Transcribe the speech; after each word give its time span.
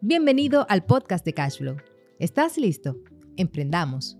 Bienvenido 0.00 0.66
al 0.68 0.84
podcast 0.84 1.24
de 1.24 1.34
Cashflow. 1.34 1.76
¿Estás 2.18 2.56
listo? 2.56 2.96
Emprendamos. 3.36 4.16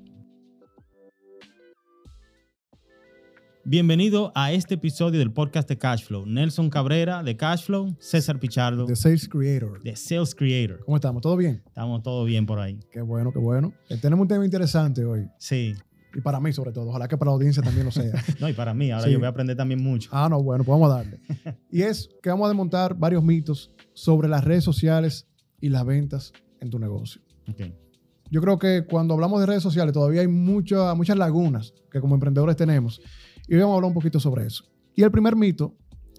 Bienvenido 3.65 4.33
a 4.35 4.53
este 4.53 4.75
episodio 4.75 5.19
del 5.19 5.31
podcast 5.33 5.69
de 5.69 5.77
Cashflow. 5.77 6.25
Nelson 6.27 6.71
Cabrera 6.71 7.23
de 7.23 7.37
Cashflow, 7.37 7.95
César 8.01 8.41
Pichardo 8.41 8.87
The 8.87 8.97
Sales 8.97 9.29
Creator. 9.29 9.83
de 9.83 9.95
Sales 9.95 10.35
Creator. 10.35 10.81
¿Cómo 10.85 10.97
estamos? 10.97 11.21
¿Todo 11.23 11.37
bien? 11.37 11.63
Estamos 11.67 12.03
todo 12.03 12.25
bien 12.25 12.47
por 12.47 12.59
ahí. 12.61 12.79
Qué 12.91 13.03
bueno, 13.03 13.31
qué 13.33 13.39
bueno. 13.39 13.73
Eh, 13.91 13.99
tenemos 14.01 14.23
un 14.23 14.29
tema 14.29 14.45
interesante 14.45 15.05
hoy. 15.05 15.29
Sí. 15.39 15.75
Y 16.15 16.23
para 16.23 16.41
mí, 16.41 16.51
sobre 16.55 16.73
todo. 16.73 16.89
Ojalá 16.89 17.07
que 17.07 17.19
para 17.19 17.31
la 17.31 17.35
audiencia 17.35 17.63
también 17.63 17.85
lo 17.85 17.93
sea. 17.93 18.13
No, 18.41 18.49
y 18.49 18.55
para 18.55 18.73
mí, 18.73 18.91
ahora 18.91 19.05
Sí. 19.05 19.13
yo 19.13 19.19
voy 19.19 19.27
a 19.27 19.31
aprender 19.31 19.57
también 19.57 19.83
mucho. 19.83 20.09
ah, 20.13 20.29
no, 20.31 20.43
bueno, 20.43 20.65
pues 20.65 20.73
vamos 20.81 20.91
a 20.91 20.97
darle. 20.97 21.21
Y 21.71 21.83
es 21.83 22.09
que 22.23 22.31
vamos 22.31 22.47
a 22.47 22.49
desmontar 22.49 22.95
varios 22.97 23.23
mitos 23.23 23.71
sobre 23.93 24.29
las 24.29 24.43
redes 24.45 24.65
sociales 24.65 25.28
y 25.61 25.69
las 25.69 25.85
ventas 25.85 26.33
en 26.61 26.71
tu 26.71 26.79
negocio. 26.79 27.21
Yo 28.31 28.41
creo 28.43 28.59
que 28.59 28.85
cuando 28.89 29.15
hablamos 29.15 29.41
de 29.41 29.47
redes 29.47 29.63
sociales 29.63 29.93
todavía 29.95 30.21
hay 30.21 30.29
mucha- 30.29 30.95
muchas 30.95 31.17
lagunas 31.17 31.73
que 31.91 32.01
como 32.01 32.15
emprendedores 32.15 32.57
tenemos. 32.57 33.01
Y 33.47 33.55
hoy 33.55 33.61
vamos 33.61 33.75
a 33.75 33.77
hablar 33.77 33.89
un 33.89 33.95
poquito 33.95 34.21
sobre 34.21 34.47
eso. 34.47 34.65
Y 34.95 35.03
el 35.03 35.11
primer 35.11 35.35
mito 35.37 35.75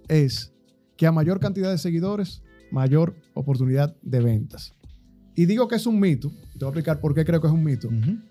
es 0.08 0.52
que 0.98 1.06
a 1.06 1.12
mayor 1.12 1.40
cantidad 1.40 1.70
de 1.70 1.78
seguidores, 1.78 2.42
mayor 2.72 3.16
oportunidad 3.36 3.96
de 4.02 4.20
ventas. 4.22 4.74
Y 5.36 5.46
digo 5.46 5.68
que 5.68 5.76
es 5.76 5.86
un 5.86 6.00
mito. 6.00 6.30
Te 6.30 6.66
voy 6.66 6.66
a 6.66 6.70
explicar 6.70 7.00
por 7.00 7.14
qué 7.14 7.24
creo 7.24 7.40
que 7.40 7.48
es 7.48 7.54
un 7.54 7.64
mito. 7.64 7.90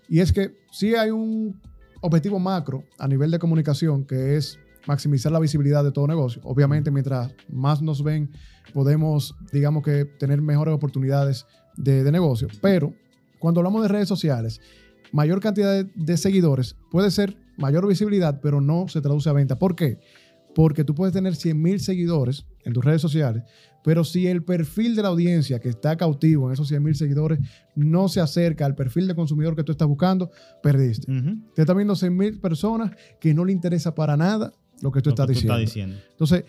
Y 0.09 0.19
es 0.19 0.31
que 0.33 0.51
sí 0.71 0.93
hay 0.95 1.09
un 1.11 1.59
objetivo 2.01 2.37
macro 2.39 2.83
a 2.97 3.07
nivel 3.07 3.31
de 3.31 3.39
comunicación 3.39 4.05
que 4.05 4.35
es 4.35 4.59
maximizar 4.87 5.31
la 5.31 5.39
visibilidad 5.39 5.83
de 5.83 5.91
todo 5.91 6.07
negocio. 6.07 6.41
Obviamente, 6.45 6.91
mientras 6.91 7.31
más 7.49 7.81
nos 7.81 8.03
ven, 8.03 8.31
podemos, 8.73 9.35
digamos 9.51 9.83
que, 9.83 10.05
tener 10.05 10.41
mejores 10.41 10.73
oportunidades 10.73 11.45
de, 11.77 12.03
de 12.03 12.11
negocio. 12.11 12.47
Pero 12.61 12.93
cuando 13.39 13.59
hablamos 13.59 13.81
de 13.81 13.87
redes 13.87 14.07
sociales, 14.07 14.61
mayor 15.11 15.39
cantidad 15.39 15.71
de, 15.73 15.89
de 15.95 16.17
seguidores 16.17 16.75
puede 16.91 17.11
ser 17.11 17.37
mayor 17.57 17.87
visibilidad, 17.87 18.39
pero 18.41 18.61
no 18.61 18.87
se 18.87 19.01
traduce 19.01 19.29
a 19.29 19.33
venta. 19.33 19.57
¿Por 19.59 19.75
qué? 19.75 19.99
Porque 20.55 20.83
tú 20.83 20.95
puedes 20.95 21.13
tener 21.13 21.35
100 21.35 21.61
mil 21.61 21.79
seguidores 21.79 22.45
en 22.63 22.73
tus 22.73 22.83
redes 22.83 23.01
sociales, 23.01 23.43
pero 23.83 24.03
si 24.03 24.27
el 24.27 24.43
perfil 24.43 24.95
de 24.95 25.03
la 25.03 25.09
audiencia 25.09 25.59
que 25.59 25.69
está 25.69 25.95
cautivo 25.95 26.47
en 26.47 26.53
esos 26.53 26.67
100 26.67 26.83
mil 26.83 26.95
seguidores 26.95 27.39
no 27.75 28.09
se 28.09 28.19
acerca 28.19 28.65
al 28.65 28.75
perfil 28.75 29.07
de 29.07 29.15
consumidor 29.15 29.55
que 29.55 29.63
tú 29.63 29.71
estás 29.71 29.87
buscando, 29.87 30.31
perdiste. 30.61 31.11
Ujú. 31.11 31.37
Te 31.55 31.61
están 31.61 31.77
viendo 31.77 31.95
100 31.95 32.15
mil 32.15 32.39
personas 32.39 32.91
que 33.19 33.33
no 33.33 33.45
le 33.45 33.53
interesa 33.53 33.95
para 33.95 34.17
nada 34.17 34.51
lo 34.81 34.91
que 34.91 35.01
tú, 35.01 35.09
Lo 35.09 35.13
estás, 35.13 35.27
que 35.27 35.33
tú 35.33 35.39
diciendo. 35.39 35.53
estás 35.53 35.59
diciendo. 35.59 35.97
Entonces, 36.11 36.45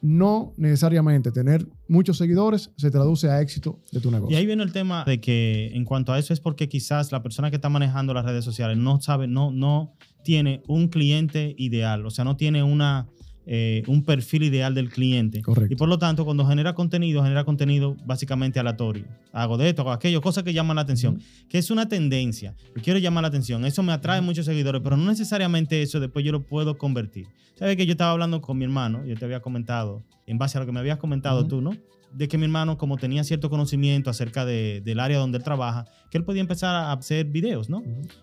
no 0.00 0.52
necesariamente 0.58 1.32
tener 1.32 1.66
muchos 1.88 2.18
seguidores 2.18 2.70
se 2.76 2.90
traduce 2.90 3.30
a 3.30 3.40
éxito 3.40 3.80
de 3.90 4.00
tu 4.00 4.10
negocio. 4.10 4.36
Y 4.36 4.38
ahí 4.38 4.44
viene 4.44 4.62
el 4.62 4.70
tema 4.70 5.02
de 5.04 5.18
que 5.18 5.70
en 5.72 5.86
cuanto 5.86 6.12
a 6.12 6.18
eso 6.18 6.34
es 6.34 6.40
porque 6.40 6.68
quizás 6.68 7.10
la 7.10 7.22
persona 7.22 7.48
que 7.48 7.56
está 7.56 7.70
manejando 7.70 8.12
las 8.12 8.26
redes 8.26 8.44
sociales 8.44 8.76
no 8.76 9.00
sabe, 9.00 9.28
no, 9.28 9.50
no 9.50 9.94
tiene 10.22 10.62
un 10.68 10.88
cliente 10.88 11.54
ideal, 11.56 12.04
o 12.04 12.10
sea, 12.10 12.24
no 12.24 12.36
tiene 12.36 12.62
una, 12.62 13.08
eh, 13.46 13.82
un 13.86 14.04
perfil 14.04 14.44
ideal 14.44 14.74
del 14.74 14.90
cliente. 14.90 15.42
Correcto. 15.42 15.72
Y 15.72 15.76
por 15.76 15.88
lo 15.88 15.98
tanto, 15.98 16.24
cuando 16.24 16.46
genera 16.46 16.74
contenido, 16.74 17.22
genera 17.22 17.44
contenido 17.44 17.96
básicamente 18.04 18.58
aleatorio. 18.58 19.04
Hago 19.32 19.56
de 19.56 19.68
esto, 19.68 19.82
hago 19.82 19.92
aquello, 19.92 20.20
cosas 20.20 20.44
que 20.44 20.52
llaman 20.52 20.76
la 20.76 20.82
atención, 20.82 21.20
que 21.48 21.58
es 21.58 21.70
una 21.70 21.88
tendencia. 21.88 22.54
Yo 22.74 22.82
quiero 22.82 22.98
llamar 22.98 23.22
la 23.22 23.28
atención. 23.28 23.64
Eso 23.64 23.82
me 23.82 23.92
atrae 23.92 24.20
muchos 24.20 24.46
seguidores, 24.46 24.80
pero 24.82 24.96
no 24.96 25.04
necesariamente 25.04 25.82
eso 25.82 26.00
después 26.00 26.24
yo 26.24 26.32
lo 26.32 26.40
puedo 26.42 26.78
convertir. 26.78 27.26
¿Sabes 27.54 27.76
que 27.76 27.86
yo 27.86 27.92
estaba 27.92 28.10
hablando 28.10 28.40
con 28.40 28.58
mi 28.58 28.64
hermano? 28.64 29.04
Yo 29.06 29.16
te 29.16 29.24
había 29.24 29.40
comentado, 29.40 30.02
en 30.26 30.38
base 30.38 30.58
a 30.58 30.60
lo 30.60 30.66
que 30.66 30.72
me 30.72 30.80
habías 30.80 30.98
comentado 30.98 31.46
tú, 31.46 31.60
¿no? 31.60 31.76
De 32.16 32.28
que 32.28 32.38
mi 32.38 32.44
hermano, 32.44 32.78
como 32.78 32.96
tenía 32.96 33.24
cierto 33.24 33.50
conocimiento 33.50 34.08
acerca 34.08 34.44
de- 34.44 34.80
del 34.84 35.00
área 35.00 35.18
donde 35.18 35.38
él 35.38 35.44
trabaja, 35.44 35.84
que 36.10 36.18
él 36.18 36.24
podía 36.24 36.40
empezar 36.42 36.74
a 36.74 36.92
hacer 36.92 37.26
videos, 37.26 37.68
¿no? 37.68 37.82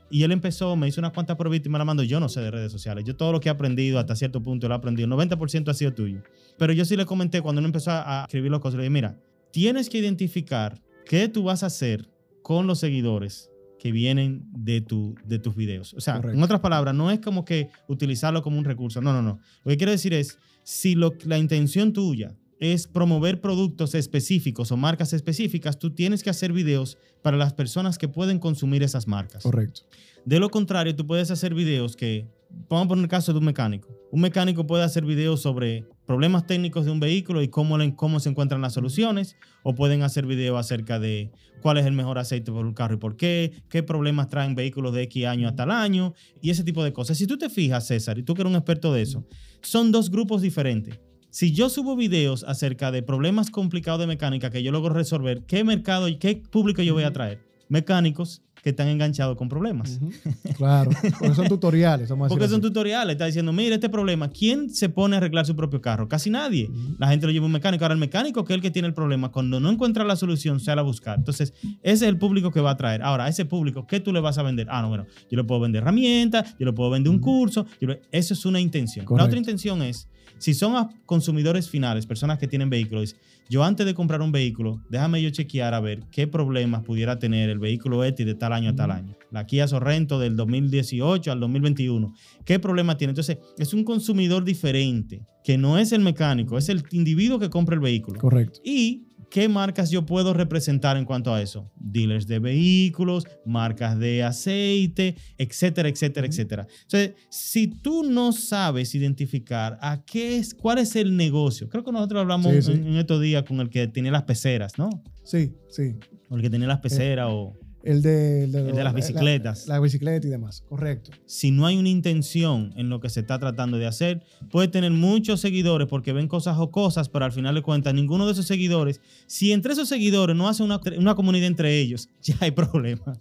Y 0.10 0.24
él 0.24 0.32
empezó, 0.32 0.76
me 0.78 0.88
hizo 0.88 1.02
unas 1.02 1.12
cuantas 1.12 1.36
pruebas 1.36 1.62
y 1.66 1.70
me 1.70 1.78
la 1.78 1.84
mandó. 1.86 2.02
Yo 2.04 2.20
no 2.20 2.30
sé 2.30 2.40
de 2.42 2.52
redes 2.52 2.72
sociales. 2.72 3.04
Yo 3.04 3.16
todo 3.18 3.32
lo 3.34 3.40
que 3.42 3.50
he 3.50 3.52
aprendido 3.52 4.00
hasta 4.00 4.16
cierto 4.16 4.42
punto 4.42 4.68
lo 4.70 4.74
he 4.74 4.78
aprendido. 4.78 5.08
90% 5.10 5.70
ha 5.70 5.74
sido 5.74 5.94
tuyo. 5.94 6.22
Pero 6.58 6.72
yo 6.74 6.86
sí 6.86 6.96
le 6.96 7.06
comenté 7.06 7.42
cuando 7.42 7.60
él 7.60 7.66
empezó 7.66 7.92
a 7.92 8.22
a 8.22 8.26
escribir 8.26 8.50
las 8.52 8.62
cosas. 8.62 8.78
Le 8.78 8.84
dije, 8.84 8.90
mira, 8.92 9.20
tienes 9.52 9.90
que 9.90 9.98
identificar 9.98 10.82
qué 11.06 11.28
tú 11.28 11.44
vas 11.44 11.64
a 11.64 11.66
hacer 11.66 12.10
con 12.42 12.68
los 12.68 12.80
seguidores 12.80 13.50
que 13.78 13.92
vienen 13.92 14.44
de, 14.54 14.80
tu, 14.82 15.16
de 15.26 15.40
tus 15.40 15.56
videos. 15.56 15.94
O 15.96 16.00
sea, 16.02 16.16
Correcto. 16.16 16.38
en 16.38 16.44
otras 16.44 16.60
palabras, 16.62 16.94
no 16.96 17.10
es 17.12 17.20
como 17.20 17.44
que 17.44 17.70
utilizarlo 17.88 18.42
como 18.44 18.58
un 18.58 18.64
recurso. 18.64 19.02
No, 19.02 19.12
no, 19.12 19.22
no. 19.22 19.40
Lo 19.66 19.70
que 19.72 19.78
quiero 19.78 19.92
decir 19.92 20.14
es, 20.14 20.38
si 20.64 20.94
lo, 20.96 21.14
la 21.26 21.38
intención 21.40 21.92
tuya 21.92 22.36
es 22.62 22.88
promover 22.88 23.42
productos 23.42 23.96
específicos 23.96 24.72
o 24.72 24.78
marcas 24.78 25.14
específicas, 25.14 25.80
tú 25.80 25.96
tienes 25.96 26.22
que 26.22 26.30
hacer 26.30 26.54
videos 26.54 26.96
para 27.24 27.36
las 27.36 27.54
personas 27.54 27.98
que 27.98 28.08
pueden 28.08 28.38
consumir 28.38 28.84
esas 28.84 29.08
marcas. 29.08 29.42
Correcto. 29.42 29.82
De 30.26 30.40
lo 30.40 30.50
contrario, 30.50 30.96
tú 30.96 31.08
puedes 31.08 31.32
hacer 31.32 31.56
videos 31.56 31.96
que, 31.96 32.28
vamos 32.70 32.86
a 32.86 32.90
poner 32.90 33.06
el 33.06 33.10
caso 33.10 33.34
de 33.34 33.40
un 33.40 33.46
mecánico. 33.46 33.90
Un 34.12 34.22
mecánico 34.22 34.68
puede 34.68 34.84
hacer 34.84 35.04
videos 35.06 35.42
sobre 35.42 35.86
problemas 36.06 36.46
técnicos 36.46 36.86
de 36.86 36.92
un 36.92 37.00
vehículo 37.00 37.42
y 37.42 37.48
cómo, 37.48 37.80
cómo 37.96 38.20
se 38.20 38.30
encuentran 38.30 38.62
las 38.62 38.74
soluciones, 38.74 39.38
o 39.64 39.74
pueden 39.74 40.04
hacer 40.04 40.28
videos 40.28 40.60
acerca 40.60 41.00
de 41.00 41.32
cuál 41.64 41.80
es 41.80 41.88
el 41.88 41.94
mejor 41.94 42.20
aceite 42.20 42.52
para 42.52 42.64
un 42.64 42.76
carro 42.76 42.94
y 42.94 43.00
por 43.00 43.18
qué, 43.18 43.64
qué 43.70 43.82
problemas 43.82 44.30
traen 44.30 44.54
vehículos 44.54 44.94
de 44.94 45.02
X 45.04 45.26
año 45.26 45.48
hasta 45.48 45.64
el 45.64 45.72
año, 45.72 46.14
y 46.44 46.52
ese 46.52 46.64
tipo 46.64 46.84
de 46.84 46.94
cosas. 46.94 47.18
Si 47.18 47.26
tú 47.26 47.40
te 47.40 47.50
fijas, 47.50 47.88
César, 47.88 48.20
y 48.20 48.24
tú 48.24 48.36
que 48.36 48.44
eres 48.44 48.52
un 48.52 48.58
experto 48.58 48.94
de 48.94 49.02
eso, 49.02 49.26
son 49.64 49.92
dos 49.92 50.12
grupos 50.12 50.44
diferentes. 50.44 51.00
Si 51.32 51.54
yo 51.54 51.70
subo 51.70 51.96
videos 51.96 52.44
acerca 52.44 52.92
de 52.92 53.04
problemas 53.04 53.50
complicados 53.50 54.00
de 54.02 54.08
mecánica 54.08 54.50
que 54.50 54.64
yo 54.64 54.72
logro 54.72 54.94
resolver, 54.94 55.44
¿qué 55.48 55.64
mercado 55.64 56.08
y 56.10 56.18
qué 56.18 56.36
público 56.36 56.82
yo 56.82 56.94
voy 56.94 57.04
a 57.04 57.14
traer? 57.14 57.40
Mecánicos 57.70 58.42
que 58.62 58.72
están 58.72 58.90
enganchados 58.90 59.38
con 59.38 59.48
problemas. 59.50 60.00
Claro. 60.58 60.92
Porque 61.18 61.34
son 61.34 61.48
tutoriales. 61.48 62.08
Vamos 62.10 62.26
a 62.26 62.30
Porque 62.30 62.46
son 62.48 62.56
así. 62.60 62.62
tutoriales, 62.68 63.14
está 63.14 63.26
diciendo, 63.26 63.52
mira 63.54 63.74
este 63.74 63.90
problema, 63.90 64.30
¿quién 64.30 64.70
se 64.70 64.90
pone 64.90 65.16
a 65.16 65.18
arreglar 65.18 65.46
su 65.48 65.56
propio 65.56 65.82
carro? 65.82 66.08
Casi 66.08 66.30
nadie. 66.30 66.70
La 67.00 67.08
gente 67.08 67.26
lo 67.26 67.32
lleva 67.32 67.46
a 67.46 67.48
un 67.48 67.54
mecánico. 67.54 67.84
Ahora 67.86 67.94
el 67.94 68.00
mecánico 68.00 68.44
que 68.46 68.54
es 68.54 68.56
el 68.58 68.62
que 68.62 68.70
tiene 68.70 68.88
el 68.90 68.94
problema, 68.94 69.32
cuando 69.32 69.60
no 69.60 69.70
encuentra 69.72 70.04
la 70.04 70.16
solución, 70.18 70.60
sale 70.60 70.82
a 70.82 70.84
buscar. 70.84 71.18
Entonces, 71.18 71.54
ese 71.64 71.76
es 71.82 72.02
el 72.04 72.18
público 72.20 72.52
que 72.52 72.60
va 72.62 72.72
a 72.72 72.78
traer. 72.78 73.02
Ahora, 73.02 73.26
a 73.26 73.30
ese 73.30 73.46
público, 73.46 73.88
¿qué 73.88 74.00
tú 74.02 74.14
le 74.14 74.20
vas 74.20 74.38
a 74.38 74.44
vender? 74.44 74.68
Ah, 74.70 74.82
no, 74.84 74.90
bueno, 74.90 75.06
yo 75.32 75.38
le 75.38 75.44
puedo 75.46 75.62
vender 75.62 75.82
herramientas, 75.82 76.56
yo 76.60 76.66
le 76.68 76.74
puedo 76.74 76.92
vender 76.92 77.12
un 77.12 77.20
curso. 77.20 77.66
yo 77.80 77.88
le- 77.88 78.02
Eso 78.12 78.34
es 78.36 78.46
una 78.46 78.60
intención. 78.60 79.06
La 79.18 79.24
otra 79.24 79.38
intención 79.40 79.82
es, 79.82 80.08
si 80.42 80.56
son 80.56 80.90
consumidores 81.06 81.70
finales, 81.70 82.08
personas 82.08 82.40
que 82.40 82.48
tienen 82.48 82.70
vehículos, 82.70 83.16
yo 83.48 83.64
antes 83.64 83.86
de 83.86 83.94
comprar 83.94 84.22
un 84.22 84.32
vehículo, 84.32 84.82
déjame 84.90 85.22
yo 85.22 85.30
chequear 85.30 85.76
a 85.76 85.80
ver 85.80 86.04
qué 86.12 86.26
problemas 86.26 86.84
pudiera 86.84 87.20
tener 87.20 87.50
el 87.50 87.60
vehículo 87.60 88.04
este 88.04 88.26
de 88.26 88.34
tal 88.34 88.52
año 88.52 88.72
a 88.72 88.76
tal 88.76 88.90
año. 88.90 89.16
La 89.30 89.46
Kia 89.46 89.68
Sorrento 89.68 90.20
del 90.20 90.36
2018 90.36 91.32
al 91.32 91.40
2021. 91.40 92.14
¿Qué 92.44 92.58
problema 92.58 92.98
tiene? 92.98 93.12
Entonces, 93.12 93.38
es 93.58 93.74
un 93.74 93.84
consumidor 93.84 94.44
diferente, 94.44 95.22
que 95.44 95.60
no 95.60 95.78
es 95.78 95.92
el 95.92 96.02
mecánico, 96.02 96.58
es 96.58 96.70
el 96.70 96.84
individuo 96.92 97.38
que 97.38 97.50
compra 97.50 97.76
el 97.76 97.82
vehículo. 97.82 98.20
Correcto. 98.20 98.60
¿Y 98.64 99.04
qué 99.32 99.50
marcas 99.50 99.90
yo 99.90 100.06
puedo 100.06 100.34
representar 100.34 100.98
en 100.98 101.06
cuanto 101.06 101.34
a 101.34 101.42
eso? 101.42 101.72
Dealers 101.76 102.28
de 102.28 102.38
vehículos, 102.38 103.26
marcas 103.46 103.98
de 103.98 104.22
aceite, 104.22 105.16
etcétera, 105.38 105.90
etcétera, 105.90 106.28
etcétera. 106.28 106.68
Entonces, 106.84 107.14
si 107.30 107.68
tú 107.68 108.04
no 108.04 108.34
sabes 108.34 108.94
identificar 108.94 109.80
a 109.82 110.04
qué 110.06 110.38
es, 110.38 110.54
cuál 110.54 110.78
es 110.78 110.96
el 110.96 111.16
negocio, 111.16 111.70
creo 111.70 111.84
que 111.84 111.92
nosotros 111.92 112.22
hablamos 112.22 112.52
Sí, 112.54 112.62
sí. 112.62 112.72
En, 112.74 112.88
en 112.88 112.98
estos 112.98 113.22
días 113.22 113.44
con 113.44 113.60
el 113.62 113.70
que 113.70 113.88
tenía 113.88 114.12
las 114.12 114.24
peceras, 114.24 114.78
¿no? 114.78 114.90
Sí, 115.24 115.54
sí. 115.70 115.96
O 116.30 116.36
el 116.36 116.42
que 116.42 116.50
tenía 116.50 116.68
las 116.68 116.80
peceras 116.80 117.28
o... 117.30 117.58
El 117.84 118.02
de, 118.02 118.44
el 118.44 118.52
de, 118.52 118.60
El 118.60 118.66
de 118.76 118.84
las 118.84 118.86
la- 118.86 118.92
bicicletas. 118.94 119.68
La, 119.68 119.76
la 119.76 119.80
bicicleta 119.82 120.28
y 120.28 120.30
demás. 120.30 120.64
Correcto. 120.70 121.12
si 121.26 121.52
no 121.52 121.66
hay 121.66 121.78
una 121.78 121.90
intención 121.90 122.74
en 122.76 122.90
lo 122.90 123.00
que 123.00 123.10
se 123.10 123.22
está 123.22 123.40
tratando 123.40 123.78
de 123.78 123.88
hacer, 123.88 124.24
puede 124.52 124.68
tener 124.68 124.92
muchos 124.92 125.40
seguidores 125.42 125.88
porque 125.88 126.14
ven 126.14 126.28
cosas 126.28 126.58
o 126.60 126.70
cosas, 126.72 127.10
pero 127.10 127.26
al 127.26 127.32
final 127.32 127.56
de 127.56 127.62
cuentas, 127.62 127.94
ninguno 127.94 128.26
de 128.28 128.34
esos 128.34 128.46
seguidores, 128.46 129.02
si 129.28 129.52
entre 129.52 129.74
esos 129.74 129.90
seguidores 129.90 130.36
no 130.36 130.48
hace 130.48 130.62
una, 130.64 130.80
una 130.98 131.16
comunidad 131.16 131.48
entre 131.48 131.80
ellos, 131.80 132.08
ya 132.22 132.36
hay 132.40 132.52
problema. 132.52 133.18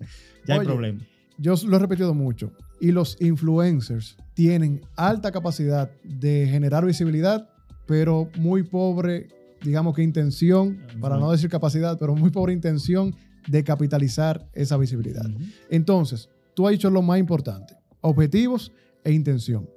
Ya 0.46 0.54
hay 0.54 0.66
problema. 0.66 1.00
Yo 1.38 1.54
lo 1.66 1.76
he 1.76 1.80
repetido 1.80 2.12
mucho. 2.12 2.52
Y 2.82 2.92
los 2.92 3.16
influencers 3.20 4.16
tienen 4.34 4.82
alta 4.96 5.32
capacidad 5.32 5.90
de 6.04 6.46
generar 6.50 6.84
visibilidad, 6.84 7.48
pero 7.86 8.28
muy 8.36 8.62
pobre, 8.62 9.28
digamos 9.62 9.94
que 9.94 10.02
intención, 10.02 10.78
para 11.00 11.16
no 11.16 11.30
decir 11.32 11.48
capacidad, 11.50 11.98
pero 11.98 12.14
muy 12.14 12.30
pobre 12.30 12.52
intención 12.52 13.14
de 13.48 13.64
capitalizar 13.64 14.48
esa 14.52 14.76
visibilidad. 14.76 15.26
Entonces, 15.68 16.28
tú 16.54 16.66
has 16.66 16.72
dicho 16.72 16.90
lo 16.90 17.02
más 17.02 17.18
importante, 17.18 17.74
objetivos 18.00 18.72
e 19.04 19.12
intención. 19.12 19.68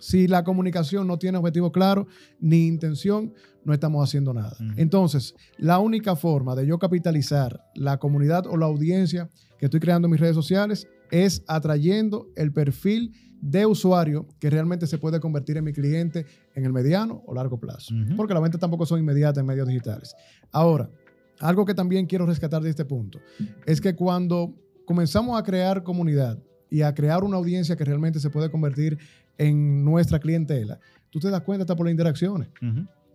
Si 0.00 0.28
la 0.28 0.44
comunicación 0.44 1.06
no 1.06 1.18
tiene 1.18 1.38
objetivo 1.38 1.72
claro 1.72 2.06
ni 2.40 2.66
intención, 2.66 3.32
no 3.64 3.74
estamos 3.74 4.08
haciendo 4.08 4.32
nada. 4.32 4.56
Entonces, 4.76 5.34
la 5.56 5.78
única 5.78 6.16
forma 6.16 6.54
de 6.54 6.66
yo 6.66 6.78
capitalizar 6.78 7.60
la 7.74 7.98
comunidad 7.98 8.46
o 8.46 8.56
la 8.56 8.66
audiencia 8.66 9.28
que 9.58 9.66
estoy 9.66 9.80
creando 9.80 10.06
en 10.06 10.12
mis 10.12 10.20
redes 10.20 10.36
sociales 10.36 10.86
es 11.10 11.42
atrayendo 11.48 12.28
el 12.36 12.52
perfil 12.52 13.12
de 13.40 13.66
usuario 13.66 14.26
que 14.40 14.50
realmente 14.50 14.86
se 14.86 14.98
puede 14.98 15.20
convertir 15.20 15.56
en 15.56 15.64
mi 15.64 15.72
cliente 15.72 16.26
en 16.54 16.64
el 16.64 16.72
mediano 16.72 17.22
o 17.26 17.34
largo 17.34 17.58
plazo. 17.58 17.94
Porque 18.16 18.34
las 18.34 18.42
ventas 18.42 18.60
tampoco 18.60 18.86
son 18.86 19.00
inmediatas 19.00 19.40
en 19.40 19.46
medios 19.46 19.68
digitales. 19.68 20.14
Ahora, 20.52 20.90
algo 21.40 21.64
que 21.64 21.74
también 21.74 22.06
quiero 22.06 22.26
rescatar 22.26 22.62
de 22.62 22.70
este 22.70 22.84
punto 22.84 23.20
es 23.66 23.80
que 23.80 23.94
cuando 23.94 24.54
comenzamos 24.84 25.38
a 25.38 25.42
crear 25.42 25.82
comunidad 25.82 26.38
y 26.70 26.82
a 26.82 26.94
crear 26.94 27.24
una 27.24 27.36
audiencia 27.36 27.76
que 27.76 27.84
realmente 27.84 28.20
se 28.20 28.30
puede 28.30 28.50
convertir 28.50 28.98
en 29.36 29.84
nuestra 29.84 30.18
clientela, 30.18 30.80
tú 31.10 31.20
te 31.20 31.30
das 31.30 31.42
cuenta 31.42 31.62
hasta 31.62 31.76
por 31.76 31.86
las 31.86 31.92
interacciones. 31.92 32.48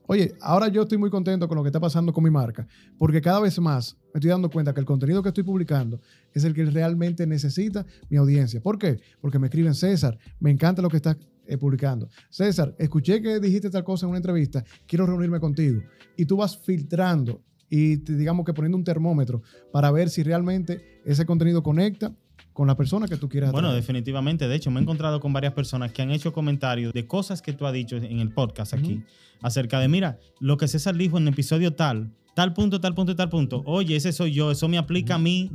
Oye, 0.05 0.35
ahora 0.41 0.67
yo 0.67 0.81
estoy 0.81 0.97
muy 0.97 1.09
contento 1.09 1.47
con 1.47 1.57
lo 1.57 1.63
que 1.63 1.69
está 1.69 1.79
pasando 1.79 2.11
con 2.11 2.23
mi 2.23 2.29
marca, 2.29 2.67
porque 2.97 3.21
cada 3.21 3.39
vez 3.39 3.57
más 3.59 3.95
me 4.13 4.19
estoy 4.19 4.31
dando 4.31 4.49
cuenta 4.49 4.73
que 4.73 4.81
el 4.81 4.85
contenido 4.85 5.23
que 5.23 5.29
estoy 5.29 5.43
publicando 5.43 6.01
es 6.33 6.43
el 6.43 6.53
que 6.53 6.65
realmente 6.65 7.25
necesita 7.25 7.85
mi 8.09 8.17
audiencia. 8.17 8.61
¿Por 8.61 8.77
qué? 8.77 8.99
Porque 9.21 9.39
me 9.39 9.47
escriben 9.47 9.73
César, 9.73 10.17
me 10.39 10.51
encanta 10.51 10.81
lo 10.81 10.89
que 10.89 10.97
estás 10.97 11.17
eh, 11.45 11.57
publicando. 11.57 12.09
César, 12.29 12.75
escuché 12.77 13.21
que 13.21 13.39
dijiste 13.39 13.69
tal 13.69 13.83
cosa 13.83 14.05
en 14.05 14.09
una 14.09 14.17
entrevista, 14.17 14.63
quiero 14.85 15.05
reunirme 15.05 15.39
contigo. 15.39 15.81
Y 16.17 16.25
tú 16.25 16.37
vas 16.37 16.57
filtrando 16.57 17.41
y 17.75 17.95
digamos 17.97 18.45
que 18.45 18.53
poniendo 18.53 18.77
un 18.77 18.83
termómetro 18.83 19.41
para 19.71 19.89
ver 19.89 20.09
si 20.09 20.21
realmente 20.21 21.01
ese 21.05 21.25
contenido 21.25 21.63
conecta 21.63 22.13
con 22.53 22.67
la 22.67 22.75
persona 22.77 23.07
que 23.07 23.17
tú 23.17 23.27
quieras 23.29 23.51
Bueno, 23.51 23.69
atraer. 23.69 23.81
definitivamente. 23.81 24.47
De 24.47 24.55
hecho, 24.55 24.69
me 24.69 24.79
he 24.79 24.83
encontrado 24.83 25.19
con 25.19 25.33
varias 25.33 25.53
personas 25.53 25.91
que 25.91 26.03
han 26.03 26.11
hecho 26.11 26.33
comentarios 26.33 26.93
de 26.93 27.07
cosas 27.07 27.41
que 27.41 27.51
tú 27.53 27.65
has 27.65 27.73
dicho 27.73 27.97
en 27.97 28.19
el 28.19 28.31
podcast 28.31 28.73
aquí, 28.75 29.01
acerca 29.41 29.79
de, 29.79 29.87
mira, 29.87 30.19
lo 30.39 30.57
que 30.57 30.67
César 30.67 30.95
dijo 30.95 31.17
en 31.17 31.23
el 31.27 31.33
episodio 31.33 31.73
tal, 31.73 32.11
tal 32.35 32.53
punto, 32.53 32.79
tal 32.79 32.93
punto, 32.93 33.15
tal 33.15 33.29
punto. 33.29 33.63
Oye, 33.65 33.95
ese 33.95 34.11
soy 34.11 34.33
yo, 34.33 34.51
eso 34.51 34.67
me 34.67 34.77
aplica 34.77 35.15
a 35.15 35.19
mí. 35.19 35.49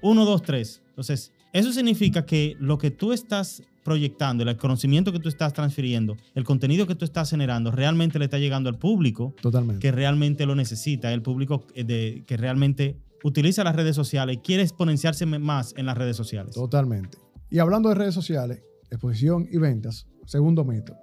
Uno, 0.00 0.24
dos, 0.24 0.42
tres. 0.42 0.80
Entonces, 0.90 1.32
eso 1.52 1.72
significa 1.72 2.24
que 2.24 2.56
lo 2.60 2.78
que 2.78 2.92
tú 2.92 3.12
estás 3.12 3.62
proyectando, 3.84 4.42
el 4.42 4.56
conocimiento 4.56 5.12
que 5.12 5.20
tú 5.20 5.28
estás 5.28 5.52
transfiriendo, 5.52 6.16
el 6.34 6.42
contenido 6.44 6.86
que 6.86 6.94
tú 6.94 7.04
estás 7.04 7.30
generando, 7.30 7.70
realmente 7.70 8.18
le 8.18 8.24
está 8.24 8.38
llegando 8.38 8.68
al 8.70 8.78
público 8.78 9.34
Totalmente. 9.40 9.80
que 9.80 9.92
realmente 9.92 10.46
lo 10.46 10.54
necesita, 10.54 11.12
el 11.12 11.22
público 11.22 11.66
eh, 11.74 11.84
de- 11.84 12.24
que 12.26 12.36
realmente 12.36 12.98
utiliza 13.22 13.62
las 13.62 13.76
redes 13.76 13.94
sociales 13.94 14.36
y 14.36 14.38
quiere 14.40 14.62
exponenciarse 14.62 15.26
más 15.26 15.74
en 15.76 15.86
las 15.86 15.96
redes 15.96 16.16
sociales. 16.16 16.54
Totalmente. 16.54 17.18
Y 17.50 17.58
hablando 17.58 17.88
de 17.90 17.94
redes 17.94 18.14
sociales, 18.14 18.62
exposición 18.90 19.46
y 19.50 19.58
ventas, 19.58 20.06
segundo 20.26 20.64
mito. 20.64 20.94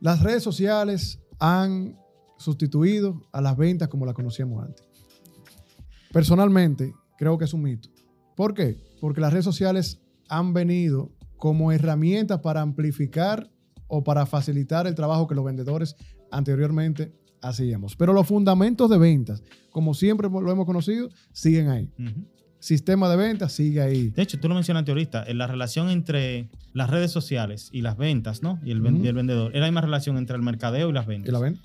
Las 0.00 0.22
redes 0.22 0.42
sociales 0.42 1.20
han 1.38 1.96
sustituido 2.38 3.20
a 3.32 3.40
las 3.40 3.56
ventas 3.56 3.88
como 3.88 4.06
las 4.06 4.14
conocíamos 4.14 4.62
antes. 4.64 4.86
Personalmente, 6.12 6.92
creo 7.18 7.36
que 7.38 7.44
es 7.44 7.52
un 7.54 7.62
mito. 7.62 7.88
¿Por 8.36 8.54
qué? 8.54 8.76
Porque 9.00 9.20
las 9.20 9.32
redes 9.32 9.44
sociales 9.44 10.00
han 10.28 10.52
venido 10.52 11.10
como 11.36 11.72
herramientas 11.72 12.40
para 12.40 12.60
amplificar 12.60 13.50
o 13.88 14.02
para 14.02 14.26
facilitar 14.26 14.86
el 14.86 14.94
trabajo 14.94 15.26
que 15.26 15.34
los 15.34 15.44
vendedores 15.44 15.96
anteriormente 16.30 17.12
hacíamos. 17.42 17.96
Pero 17.96 18.12
los 18.12 18.26
fundamentos 18.26 18.90
de 18.90 18.98
ventas, 18.98 19.42
como 19.70 19.94
siempre 19.94 20.28
lo 20.28 20.50
hemos 20.50 20.66
conocido, 20.66 21.08
siguen 21.32 21.68
ahí. 21.68 21.90
Sistema 22.58 23.08
de 23.08 23.16
ventas 23.16 23.52
sigue 23.52 23.80
ahí. 23.80 24.10
De 24.10 24.22
hecho, 24.22 24.40
tú 24.40 24.48
lo 24.48 24.54
mencionaste 24.54 24.90
ahorita, 24.90 25.24
en 25.26 25.38
la 25.38 25.46
relación 25.46 25.90
entre 25.90 26.48
las 26.72 26.90
redes 26.90 27.10
sociales 27.10 27.68
y 27.70 27.82
las 27.82 27.96
ventas, 27.96 28.42
¿no? 28.42 28.58
Y 28.64 28.72
el, 28.72 28.78
y 28.78 29.12
vendedor. 29.12 29.54
Es 29.54 29.60
la 29.60 29.66
misma 29.66 29.82
relación 29.82 30.16
entre 30.16 30.36
el 30.36 30.42
mercadeo 30.42 30.88
y 30.88 30.92
las 30.92 31.06
ventas. 31.06 31.28
¿Y 31.28 31.32
la 31.32 31.38
ven? 31.38 31.60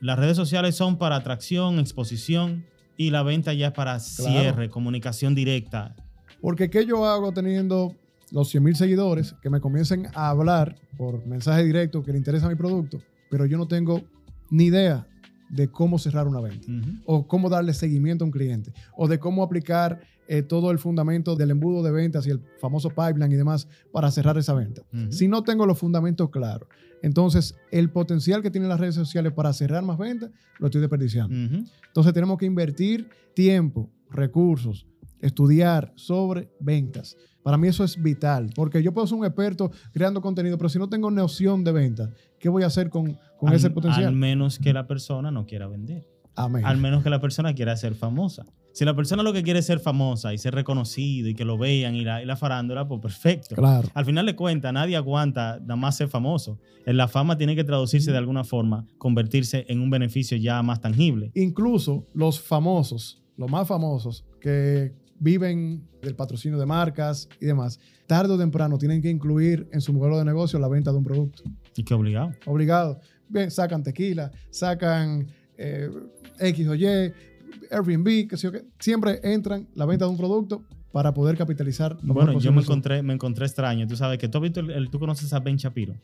Las 0.00 0.18
redes 0.18 0.36
sociales 0.36 0.76
son 0.76 0.98
para 0.98 1.16
atracción, 1.16 1.78
exposición 1.78 2.64
y 2.96 3.10
la 3.10 3.22
venta 3.22 3.52
ya 3.54 3.68
es 3.68 3.72
para 3.72 3.98
cierre, 3.98 4.70
comunicación 4.70 5.34
directa. 5.34 5.94
Porque 6.40 6.70
¿qué 6.70 6.86
yo 6.86 7.04
hago 7.06 7.32
teniendo 7.32 7.94
los 8.30 8.48
100 8.48 8.62
mil 8.62 8.76
seguidores 8.76 9.34
que 9.42 9.50
me 9.50 9.60
comiencen 9.60 10.06
a 10.14 10.30
hablar 10.30 10.76
por 10.96 11.26
mensaje 11.26 11.64
directo 11.64 12.02
que 12.02 12.12
le 12.12 12.18
interesa 12.18 12.48
mi 12.48 12.54
producto, 12.54 13.00
pero 13.30 13.46
yo 13.46 13.58
no 13.58 13.66
tengo 13.66 14.02
ni 14.50 14.64
idea 14.64 15.06
de 15.48 15.68
cómo 15.68 15.98
cerrar 15.98 16.28
una 16.28 16.40
venta, 16.40 16.66
o 17.06 17.26
cómo 17.26 17.48
darle 17.48 17.74
seguimiento 17.74 18.24
a 18.24 18.26
un 18.26 18.30
cliente, 18.30 18.72
o 18.96 19.08
de 19.08 19.18
cómo 19.18 19.42
aplicar 19.42 20.00
eh, 20.28 20.42
todo 20.42 20.70
el 20.70 20.78
fundamento 20.78 21.34
del 21.34 21.50
embudo 21.50 21.82
de 21.82 21.90
ventas 21.90 22.24
y 22.24 22.30
el 22.30 22.40
famoso 22.60 22.88
pipeline 22.90 23.32
y 23.32 23.36
demás 23.36 23.66
para 23.92 24.12
cerrar 24.12 24.38
esa 24.38 24.54
venta. 24.54 24.82
Si 25.10 25.26
no 25.26 25.42
tengo 25.42 25.66
los 25.66 25.76
fundamentos 25.76 26.30
claros, 26.30 26.68
entonces 27.02 27.56
el 27.72 27.90
potencial 27.90 28.42
que 28.42 28.50
tienen 28.50 28.68
las 28.68 28.78
redes 28.78 28.94
sociales 28.94 29.32
para 29.32 29.52
cerrar 29.52 29.82
más 29.82 29.98
ventas 29.98 30.30
lo 30.58 30.66
estoy 30.66 30.80
desperdiciando. 30.80 31.34
Entonces 31.34 32.12
tenemos 32.12 32.38
que 32.38 32.46
invertir 32.46 33.08
tiempo, 33.34 33.90
recursos, 34.08 34.86
estudiar 35.20 35.92
sobre 35.96 36.50
ventas. 36.60 37.16
Para 37.42 37.56
mí 37.56 37.68
eso 37.68 37.84
es 37.84 38.00
vital, 38.02 38.50
porque 38.54 38.82
yo 38.82 38.92
puedo 38.92 39.06
ser 39.06 39.18
un 39.18 39.24
experto 39.24 39.70
creando 39.92 40.20
contenido, 40.20 40.58
pero 40.58 40.68
si 40.68 40.78
no 40.78 40.88
tengo 40.88 41.10
noción 41.10 41.64
de 41.64 41.72
ventas, 41.72 42.10
¿qué 42.38 42.48
voy 42.48 42.62
a 42.62 42.66
hacer 42.66 42.90
con, 42.90 43.18
con 43.38 43.48
Al- 43.48 43.54
ese 43.56 43.70
potencial? 43.70 44.06
Al 44.08 44.14
menos 44.14 44.58
que 44.58 44.72
la 44.72 44.86
persona 44.86 45.30
no 45.30 45.46
quiera 45.46 45.66
vender. 45.66 46.06
Amén. 46.36 46.64
Al 46.64 46.76
menos 46.76 47.02
que 47.02 47.10
la 47.10 47.20
persona 47.20 47.54
quiera 47.54 47.76
ser 47.76 47.94
famosa. 47.94 48.44
Si 48.72 48.84
la 48.84 48.94
persona 48.94 49.22
lo 49.24 49.32
que 49.32 49.42
quiere 49.42 49.58
es 49.58 49.66
ser 49.66 49.80
famosa 49.80 50.32
y 50.32 50.38
ser 50.38 50.54
reconocido 50.54 51.28
y 51.28 51.34
que 51.34 51.44
lo 51.44 51.58
vean 51.58 51.96
y 51.96 52.04
la, 52.04 52.22
y 52.22 52.26
la 52.26 52.36
farándula, 52.36 52.86
pues 52.86 53.00
perfecto. 53.00 53.56
Claro. 53.56 53.88
Al 53.94 54.04
final 54.04 54.26
de 54.26 54.36
cuentas, 54.36 54.72
nadie 54.72 54.96
aguanta 54.96 55.58
nada 55.60 55.74
más 55.76 55.96
ser 55.96 56.08
famoso. 56.08 56.60
En 56.86 56.96
la 56.96 57.08
fama 57.08 57.36
tiene 57.36 57.56
que 57.56 57.64
traducirse 57.64 58.12
de 58.12 58.18
alguna 58.18 58.44
forma, 58.44 58.86
convertirse 58.96 59.66
en 59.68 59.80
un 59.80 59.90
beneficio 59.90 60.36
ya 60.36 60.62
más 60.62 60.80
tangible. 60.80 61.32
Incluso 61.34 62.06
los 62.14 62.40
famosos, 62.40 63.20
los 63.36 63.50
más 63.50 63.66
famosos, 63.66 64.24
que 64.40 64.94
viven 65.20 65.86
del 66.02 66.16
patrocinio 66.16 66.58
de 66.58 66.66
marcas 66.66 67.28
y 67.40 67.46
demás, 67.46 67.78
tarde 68.08 68.32
o 68.34 68.38
temprano 68.38 68.76
tienen 68.78 69.00
que 69.00 69.08
incluir 69.10 69.68
en 69.72 69.80
su 69.80 69.92
modelo 69.92 70.18
de 70.18 70.24
negocio 70.24 70.58
la 70.58 70.66
venta 70.66 70.90
de 70.90 70.98
un 70.98 71.04
producto. 71.04 71.44
Y 71.76 71.84
que 71.84 71.94
obligado. 71.94 72.32
obligado. 72.46 72.98
Bien, 73.28 73.48
sacan 73.50 73.84
tequila, 73.84 74.32
sacan 74.50 75.28
eh, 75.56 75.88
X 76.40 76.66
o 76.66 76.74
Y, 76.74 76.84
Airbnb, 77.70 78.28
que 78.28 78.36
sé 78.36 78.48
yo 78.48 78.52
qué. 78.52 78.64
Siempre 78.80 79.20
entran 79.22 79.68
la 79.74 79.86
venta 79.86 80.04
de 80.06 80.10
un 80.10 80.16
producto 80.16 80.64
para 80.92 81.14
poder 81.14 81.36
capitalizar. 81.36 81.96
Bueno, 82.02 82.40
yo 82.40 82.52
me 82.52 82.62
encontré, 82.62 83.02
me 83.02 83.14
encontré 83.14 83.46
extraño. 83.46 83.86
Tú 83.86 83.94
sabes 83.96 84.18
que 84.18 84.28
tú, 84.28 84.38
has 84.38 84.42
visto 84.42 84.60
el- 84.60 84.70
el- 84.70 84.90
tú 84.90 84.98
conoces 84.98 85.32
a 85.32 85.38
Ben 85.38 85.56
Shapiro. 85.56 85.94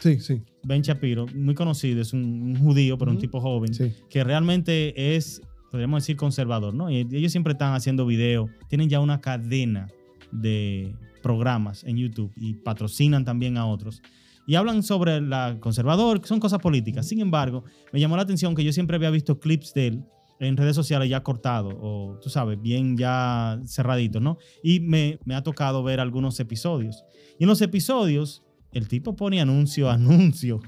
Sí, 0.00 0.18
sí, 0.18 0.42
Ben 0.64 0.82
Shapiro, 0.82 1.26
muy 1.34 1.54
conocido, 1.54 2.02
es 2.02 2.12
un, 2.12 2.20
un 2.24 2.56
judío, 2.58 2.98
pero 2.98 3.12
un 3.12 3.18
tipo 3.18 3.40
joven, 3.40 3.72
sí. 3.72 3.92
que 4.10 4.24
realmente 4.24 5.14
es, 5.16 5.40
podríamos 5.74 6.04
decir, 6.04 6.16
conservador, 6.16 6.72
¿no? 6.72 6.88
Y 6.88 6.98
ellos 6.98 7.32
siempre 7.32 7.54
están 7.54 7.74
haciendo 7.74 8.06
videos, 8.06 8.48
tienen 8.68 8.88
ya 8.88 9.00
una 9.00 9.20
cadena 9.20 9.88
de 10.30 10.94
programas 11.20 11.82
en 11.82 11.96
YouTube 11.96 12.30
y 12.36 12.54
patrocinan 12.54 13.24
también 13.24 13.56
a 13.56 13.66
otros. 13.66 14.00
Y 14.46 14.54
hablan 14.54 14.84
sobre 14.84 15.20
la 15.20 15.56
conservador, 15.58 16.20
que 16.20 16.28
son 16.28 16.38
cosas 16.38 16.60
políticas. 16.60 17.08
Sin 17.08 17.18
embargo, 17.18 17.64
me 17.92 17.98
llamó 17.98 18.14
la 18.14 18.22
atención 18.22 18.54
que 18.54 18.62
yo 18.62 18.72
siempre 18.72 18.94
había 18.94 19.10
visto 19.10 19.40
clips 19.40 19.74
de 19.74 19.88
él 19.88 20.04
en 20.38 20.56
redes 20.56 20.76
sociales 20.76 21.08
ya 21.08 21.24
cortados 21.24 21.74
o, 21.76 22.20
tú 22.22 22.30
sabes, 22.30 22.62
bien 22.62 22.96
ya 22.96 23.58
cerraditos, 23.66 24.22
¿no? 24.22 24.38
Y 24.62 24.78
me, 24.78 25.18
me 25.24 25.34
ha 25.34 25.42
tocado 25.42 25.82
ver 25.82 25.98
algunos 25.98 26.38
episodios. 26.38 27.02
Y 27.36 27.42
en 27.42 27.48
los 27.48 27.60
episodios, 27.62 28.44
el 28.70 28.86
tipo 28.86 29.16
pone 29.16 29.40
anuncio, 29.40 29.90
anuncio. 29.90 30.60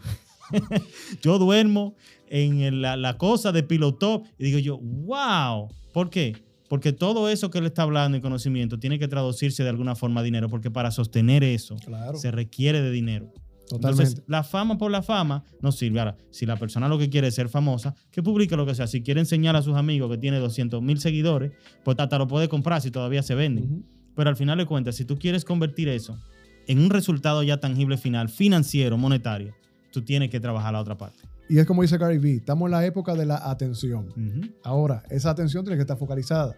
yo 1.22 1.38
duermo 1.38 1.94
en 2.28 2.80
la, 2.82 2.96
la 2.96 3.16
cosa 3.18 3.52
de 3.52 3.62
piloto 3.62 4.22
y 4.38 4.44
digo 4.44 4.58
yo, 4.58 4.78
wow. 4.78 5.68
¿Por 5.92 6.10
qué? 6.10 6.36
Porque 6.68 6.92
todo 6.92 7.28
eso 7.28 7.50
que 7.50 7.58
él 7.58 7.66
está 7.66 7.82
hablando 7.82 8.18
y 8.18 8.20
conocimiento 8.20 8.78
tiene 8.78 8.98
que 8.98 9.06
traducirse 9.08 9.62
de 9.62 9.68
alguna 9.68 9.94
forma 9.94 10.20
a 10.20 10.24
dinero, 10.24 10.48
porque 10.48 10.70
para 10.70 10.90
sostener 10.90 11.44
eso 11.44 11.76
Claro, 11.76 12.18
se 12.18 12.30
requiere 12.32 12.82
de 12.82 12.90
dinero. 12.90 13.32
totalmente. 13.68 14.02
Entonces, 14.02 14.24
la 14.26 14.42
fama 14.42 14.76
por 14.76 14.90
la 14.90 15.02
fama 15.02 15.44
no 15.62 15.70
sirve. 15.70 16.00
Ahora, 16.00 16.16
si 16.30 16.44
la 16.44 16.56
persona 16.56 16.88
lo 16.88 16.98
que 16.98 17.08
quiere 17.08 17.28
es 17.28 17.34
ser 17.36 17.48
famosa, 17.48 17.94
que 18.10 18.20
publique 18.22 18.56
lo 18.56 18.66
que 18.66 18.74
sea. 18.74 18.88
Si 18.88 19.02
quiere 19.02 19.20
enseñar 19.20 19.54
a 19.54 19.62
sus 19.62 19.76
amigos 19.76 20.10
que 20.10 20.18
tiene 20.18 20.38
200 20.40 20.82
mil 20.82 20.98
seguidores, 20.98 21.52
pues 21.84 21.96
hasta 22.00 22.18
lo 22.18 22.26
puede 22.26 22.48
comprar 22.48 22.82
si 22.82 22.90
todavía 22.90 23.22
se 23.22 23.36
venden. 23.36 23.64
Ujú. 23.64 23.84
Pero 24.16 24.30
al 24.30 24.36
final 24.36 24.58
de 24.58 24.66
cuentas, 24.66 24.96
si 24.96 25.04
tú 25.04 25.16
quieres 25.18 25.44
convertir 25.44 25.88
eso 25.88 26.18
en 26.66 26.80
un 26.80 26.90
resultado 26.90 27.44
ya 27.44 27.58
tangible 27.60 27.96
final, 27.96 28.28
financiero, 28.28 28.98
monetario, 28.98 29.54
tú 29.96 30.04
tienes 30.04 30.28
que 30.28 30.38
trabajar 30.38 30.74
la 30.74 30.80
otra 30.80 30.98
parte. 30.98 31.22
Y 31.48 31.58
es 31.58 31.64
como 31.64 31.80
dice 31.80 31.96
Gary 31.96 32.18
Vee, 32.18 32.36
estamos 32.36 32.66
en 32.66 32.72
la 32.72 32.84
época 32.84 33.14
de 33.14 33.24
la 33.24 33.50
atención. 33.50 34.08
Ahora, 34.62 35.02
esa 35.08 35.30
atención 35.30 35.64
tiene 35.64 35.76
que 35.76 35.82
estar 35.82 35.96
focalizada. 35.96 36.54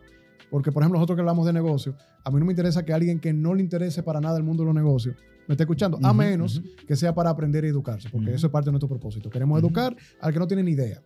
Porque, 0.50 0.73
por 0.73 0.83
ejemplo, 0.83 0.99
nosotros 0.99 1.16
que 1.16 1.21
hablamos 1.21 1.47
de 1.47 1.52
negocio, 1.52 1.95
a 2.25 2.30
mí 2.33 2.40
no 2.40 2.47
me 2.47 2.52
interesa 2.52 2.85
que 2.85 2.92
alguien 2.92 3.21
que 3.21 3.33
no 3.33 3.54
le 3.54 3.62
interese 3.62 4.02
para 4.02 4.21
nada 4.21 4.38
el 4.38 4.42
mundo 4.42 4.64
de 4.64 4.66
los 4.66 4.75
negocios 4.75 5.14
me 5.47 5.52
esté 5.54 5.62
escuchando, 5.62 6.00
a 6.02 6.12
menos 6.12 6.61
que 6.87 6.97
sea 6.97 7.14
para 7.14 7.30
aprender 7.30 7.64
y 7.64 7.68
educarse, 7.68 8.09
porque 8.11 8.35
eso 8.35 8.49
es 8.49 8.52
parte 8.52 8.66
de 8.66 8.73
nuestro 8.73 8.88
propósito. 8.88 9.30
Queremos 9.30 9.61
educar 9.61 9.97
al 10.21 10.33
que 10.33 10.38
no 10.40 10.49
tiene 10.49 10.64
ni 10.64 10.73
idea. 10.73 11.00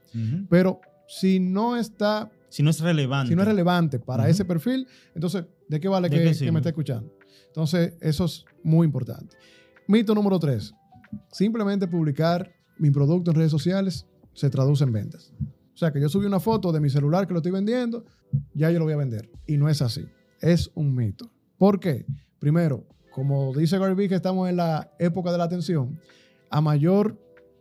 Pero 0.49 0.81
si 1.07 1.39
no 1.39 1.77
está, 1.77 2.31
Si 2.49 2.63
no 2.63 2.71
es 2.71 2.81
relevante. 2.81 3.29
si 3.29 3.37
no 3.37 3.43
es 3.43 3.49
relevante 3.49 3.99
para 3.99 4.27
ese 4.29 4.47
perfil, 4.47 4.87
entonces, 5.15 5.45
¿de 5.69 5.81
qué 5.81 5.89
vale 5.89 6.09
¿De 6.09 6.17
que, 6.33 6.39
que 6.39 6.51
me 6.51 6.61
esté 6.61 6.71
escuchando? 6.71 7.13
Entonces, 7.49 7.93
eso 8.01 8.25
es 8.25 8.47
muy 8.63 8.87
importante. 8.87 9.37
Mito 9.87 10.15
número 10.15 10.39
tres. 10.39 10.73
Simplemente 11.31 11.87
publicar 11.87 12.53
mi 12.79 12.91
producto 12.91 13.31
en 13.31 13.37
redes 13.37 13.51
sociales 13.51 14.07
se 14.35 14.51
traduce 14.51 14.85
en 14.85 14.93
ventas. 14.93 15.33
O 15.75 15.77
sea, 15.77 15.93
que 15.93 16.01
yo 16.01 16.09
subí 16.09 16.27
una 16.27 16.41
foto 16.41 16.73
de 16.73 16.81
mi 16.81 16.91
celular 16.91 17.27
que 17.27 17.33
lo 17.33 17.39
estoy 17.39 17.53
vendiendo, 17.53 18.05
ya 18.55 18.71
yo 18.71 18.79
lo 18.79 18.85
voy 18.85 18.95
a 18.95 18.99
vender. 18.99 19.31
Y 19.47 19.57
no 19.57 19.69
es 19.69 19.83
así. 19.83 20.07
Es 20.41 20.71
un 20.75 20.95
mito. 20.95 21.31
¿Por 21.59 21.81
qué? 21.81 22.07
Primero, 22.39 22.87
como 23.13 23.55
dice 23.55 23.79
Gary 23.79 23.95
Vee 23.95 24.09
que 24.09 24.17
estamos 24.17 24.49
en 24.49 24.57
la 24.57 24.91
época 24.99 25.33
de 25.33 25.39
la 25.39 25.45
atención, 25.45 25.99
a 26.51 26.61
mayor 26.61 27.19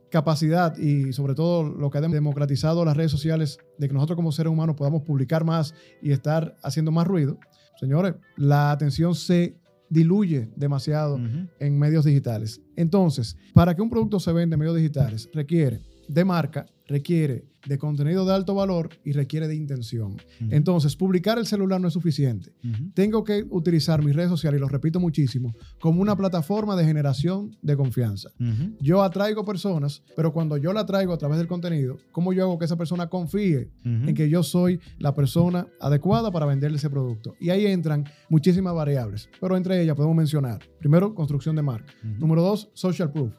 capacidad 0.10 0.78
y 0.78 1.14
sobre 1.14 1.36
todo 1.36 1.64
lo 1.64 1.90
que 1.90 1.98
ha 1.98 2.02
democratizado 2.02 2.84
las 2.84 2.98
redes 2.98 3.12
sociales 3.12 3.60
de 3.78 3.88
que 3.88 3.94
nosotros 3.94 4.18
como 4.18 4.32
seres 4.32 4.52
humanos 4.52 4.76
podamos 4.76 5.04
publicar 5.04 5.46
más 5.46 5.74
y 6.02 6.12
estar 6.12 6.58
haciendo 6.64 6.92
más 6.92 7.08
ruido, 7.08 7.40
señores, 7.80 8.16
la 8.36 8.72
atención 8.72 9.16
se 9.16 9.61
diluye 9.92 10.50
demasiado 10.56 11.20
en 11.60 11.78
medios 11.78 12.06
digitales. 12.06 12.62
Entonces, 12.76 13.36
para 13.54 13.76
que 13.76 13.82
un 13.82 13.90
producto 13.90 14.20
se 14.20 14.32
venda 14.32 14.56
en 14.56 14.60
medios 14.60 14.78
digitales, 14.78 15.30
requiere 15.34 15.82
de 16.08 16.26
marca, 16.26 16.66
requiere 16.92 17.46
de 17.68 17.78
contenido 17.78 18.26
de 18.26 18.34
alto 18.34 18.56
valor 18.56 18.90
y 19.04 19.12
requiere 19.12 19.48
de 19.48 19.56
intención. 19.56 20.14
Ujú. 20.14 20.50
Entonces, 20.50 20.96
publicar 20.96 21.38
el 21.38 21.46
celular 21.46 21.80
no 21.80 21.88
es 21.88 21.94
suficiente. 21.94 22.54
Ujú. 22.64 22.92
Tengo 22.94 23.24
que 23.24 23.46
utilizar 23.50 24.04
mis 24.04 24.16
redes 24.16 24.30
sociales, 24.30 24.58
y 24.58 24.62
lo 24.62 24.68
repito 24.68 25.00
muchísimo, 25.00 25.54
como 25.80 26.02
una 26.02 26.16
plataforma 26.16 26.76
de 26.76 26.86
generación 26.86 27.56
de 27.62 27.78
confianza. 27.78 28.30
Ujú. 28.40 28.76
Yo 28.80 29.04
atraigo 29.04 29.46
personas, 29.46 30.02
pero 30.16 30.34
cuando 30.34 30.58
yo 30.58 30.74
la 30.74 30.86
traigo 30.86 31.14
a 31.14 31.18
través 31.18 31.38
del 31.38 31.48
contenido, 31.48 31.98
¿cómo 32.12 32.34
yo 32.34 32.44
hago 32.44 32.58
que 32.58 32.66
esa 32.66 32.78
persona 32.78 33.08
confíe 33.08 33.70
en 33.84 34.14
que 34.16 34.28
yo 34.28 34.42
soy 34.42 34.80
la 34.98 35.14
persona 35.14 35.68
adecuada 35.80 36.32
para 36.32 36.48
venderle 36.48 36.78
ese 36.78 36.90
producto? 36.90 37.36
Y 37.40 37.52
ahí 37.52 37.68
entran 37.68 38.06
muchísimas 38.30 38.74
variables, 38.74 39.30
pero 39.40 39.56
entre 39.56 39.82
ellas 39.82 39.96
podemos 39.96 40.18
mencionar, 40.18 40.62
primero, 40.80 41.14
construcción 41.14 41.56
de 41.56 41.62
marca. 41.62 41.94
Número 42.20 42.42
dos, 42.42 42.70
social 42.74 43.12
proof. 43.12 43.34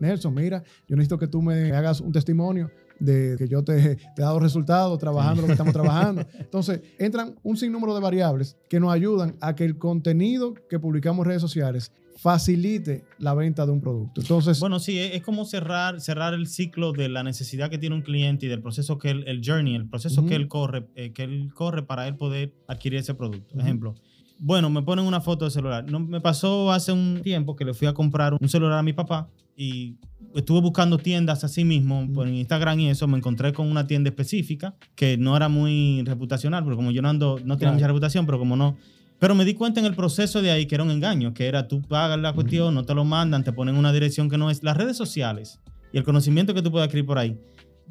Nelson, 0.00 0.34
mira, 0.34 0.62
yo 0.88 0.96
necesito 0.96 1.18
que 1.18 1.28
tú 1.28 1.40
me 1.40 1.72
hagas 1.72 2.00
un 2.00 2.12
testimonio 2.12 2.68
de 2.98 3.36
que 3.38 3.48
yo 3.48 3.62
te, 3.62 3.96
te 3.96 4.02
he 4.18 4.22
dado 4.22 4.40
resultados 4.40 4.98
trabajando 4.98 5.42
lo 5.42 5.46
que 5.46 5.52
estamos 5.52 5.72
trabajando. 5.72 6.24
Entonces, 6.38 6.80
entran 6.98 7.34
un 7.42 7.56
sinnúmero 7.56 7.94
de 7.94 8.00
variables 8.00 8.56
que 8.68 8.80
nos 8.80 8.92
ayudan 8.92 9.36
a 9.40 9.54
que 9.54 9.64
el 9.64 9.78
contenido 9.78 10.54
que 10.68 10.78
publicamos 10.78 11.24
en 11.24 11.28
redes 11.30 11.42
sociales 11.42 11.92
facilite 12.16 13.04
la 13.18 13.34
venta 13.34 13.66
de 13.66 13.72
un 13.72 13.80
producto. 13.80 14.20
Entonces, 14.20 14.60
Bueno, 14.60 14.78
sí, 14.78 14.98
es, 14.98 15.22
como 15.22 15.44
cerrar, 15.44 16.00
cerrar 16.00 16.34
el 16.34 16.46
ciclo 16.46 16.92
de 16.92 17.08
la 17.08 17.22
necesidad 17.22 17.70
que 17.70 17.78
tiene 17.78 17.96
un 17.96 18.02
cliente 18.02 18.46
y 18.46 18.48
del 18.48 18.62
proceso 18.62 18.98
que 18.98 19.10
él, 19.10 19.24
el 19.26 19.42
journey, 19.44 19.74
el 19.74 19.88
proceso 19.88 20.24
que 20.24 20.34
él 20.34 20.48
corre, 20.48 20.86
eh, 20.94 21.12
que 21.12 21.24
él 21.24 21.50
corre 21.54 21.82
para 21.82 22.06
él 22.06 22.16
poder 22.16 22.54
adquirir 22.68 23.00
ese 23.00 23.14
producto. 23.14 23.54
Ujú. 23.54 23.60
Ejemplo. 23.60 23.94
Bueno, 24.38 24.68
me 24.70 24.82
ponen 24.82 25.04
una 25.04 25.20
foto 25.20 25.44
de 25.44 25.50
celular. 25.50 25.84
No, 25.90 26.00
me 26.00 26.20
pasó 26.20 26.72
hace 26.72 26.92
un 26.92 27.20
tiempo 27.22 27.56
que 27.56 27.64
le 27.64 27.74
fui 27.74 27.86
a 27.86 27.94
comprar 27.94 28.36
un 28.40 28.48
celular 28.48 28.78
a 28.78 28.82
mi 28.82 28.92
papá 28.92 29.28
y 29.56 29.96
estuve 30.34 30.60
buscando 30.60 30.98
tiendas 30.98 31.44
así 31.44 31.64
mismo 31.64 32.08
por 32.12 32.26
Instagram 32.28 32.80
y 32.80 32.88
eso. 32.90 33.06
Me 33.06 33.18
encontré 33.18 33.52
con 33.52 33.68
una 33.70 33.86
tienda 33.86 34.10
específica 34.10 34.74
que 34.94 35.16
no 35.16 35.36
era 35.36 35.48
muy 35.48 36.02
reputacional, 36.04 36.64
porque 36.64 36.76
como 36.76 36.90
yo 36.90 37.02
no 37.02 37.08
ando, 37.10 37.36
no 37.44 37.56
tenía 37.56 37.56
Claro. 37.58 37.74
mucha 37.74 37.86
reputación, 37.86 38.26
pero 38.26 38.38
como 38.38 38.56
no. 38.56 38.76
Pero 39.20 39.34
me 39.34 39.44
di 39.44 39.54
cuenta 39.54 39.80
en 39.80 39.86
el 39.86 39.94
proceso 39.94 40.42
de 40.42 40.50
ahí 40.50 40.66
que 40.66 40.74
era 40.74 40.84
un 40.84 40.90
engaño, 40.90 41.32
que 41.34 41.46
era 41.46 41.68
tú 41.68 41.80
pagas 41.82 42.18
la 42.18 42.32
cuestión, 42.32 42.74
no 42.74 42.84
te 42.84 42.94
lo 42.94 43.04
mandan, 43.04 43.44
te 43.44 43.52
ponen 43.52 43.76
una 43.76 43.92
dirección 43.92 44.28
que 44.28 44.36
no 44.36 44.50
es. 44.50 44.62
Las 44.64 44.76
redes 44.76 44.96
sociales 44.96 45.60
y 45.92 45.98
el 45.98 46.02
conocimiento 46.04 46.52
que 46.52 46.62
tú 46.62 46.70
puedes 46.72 46.86
adquirir 46.86 47.06
por 47.06 47.18
ahí, 47.18 47.38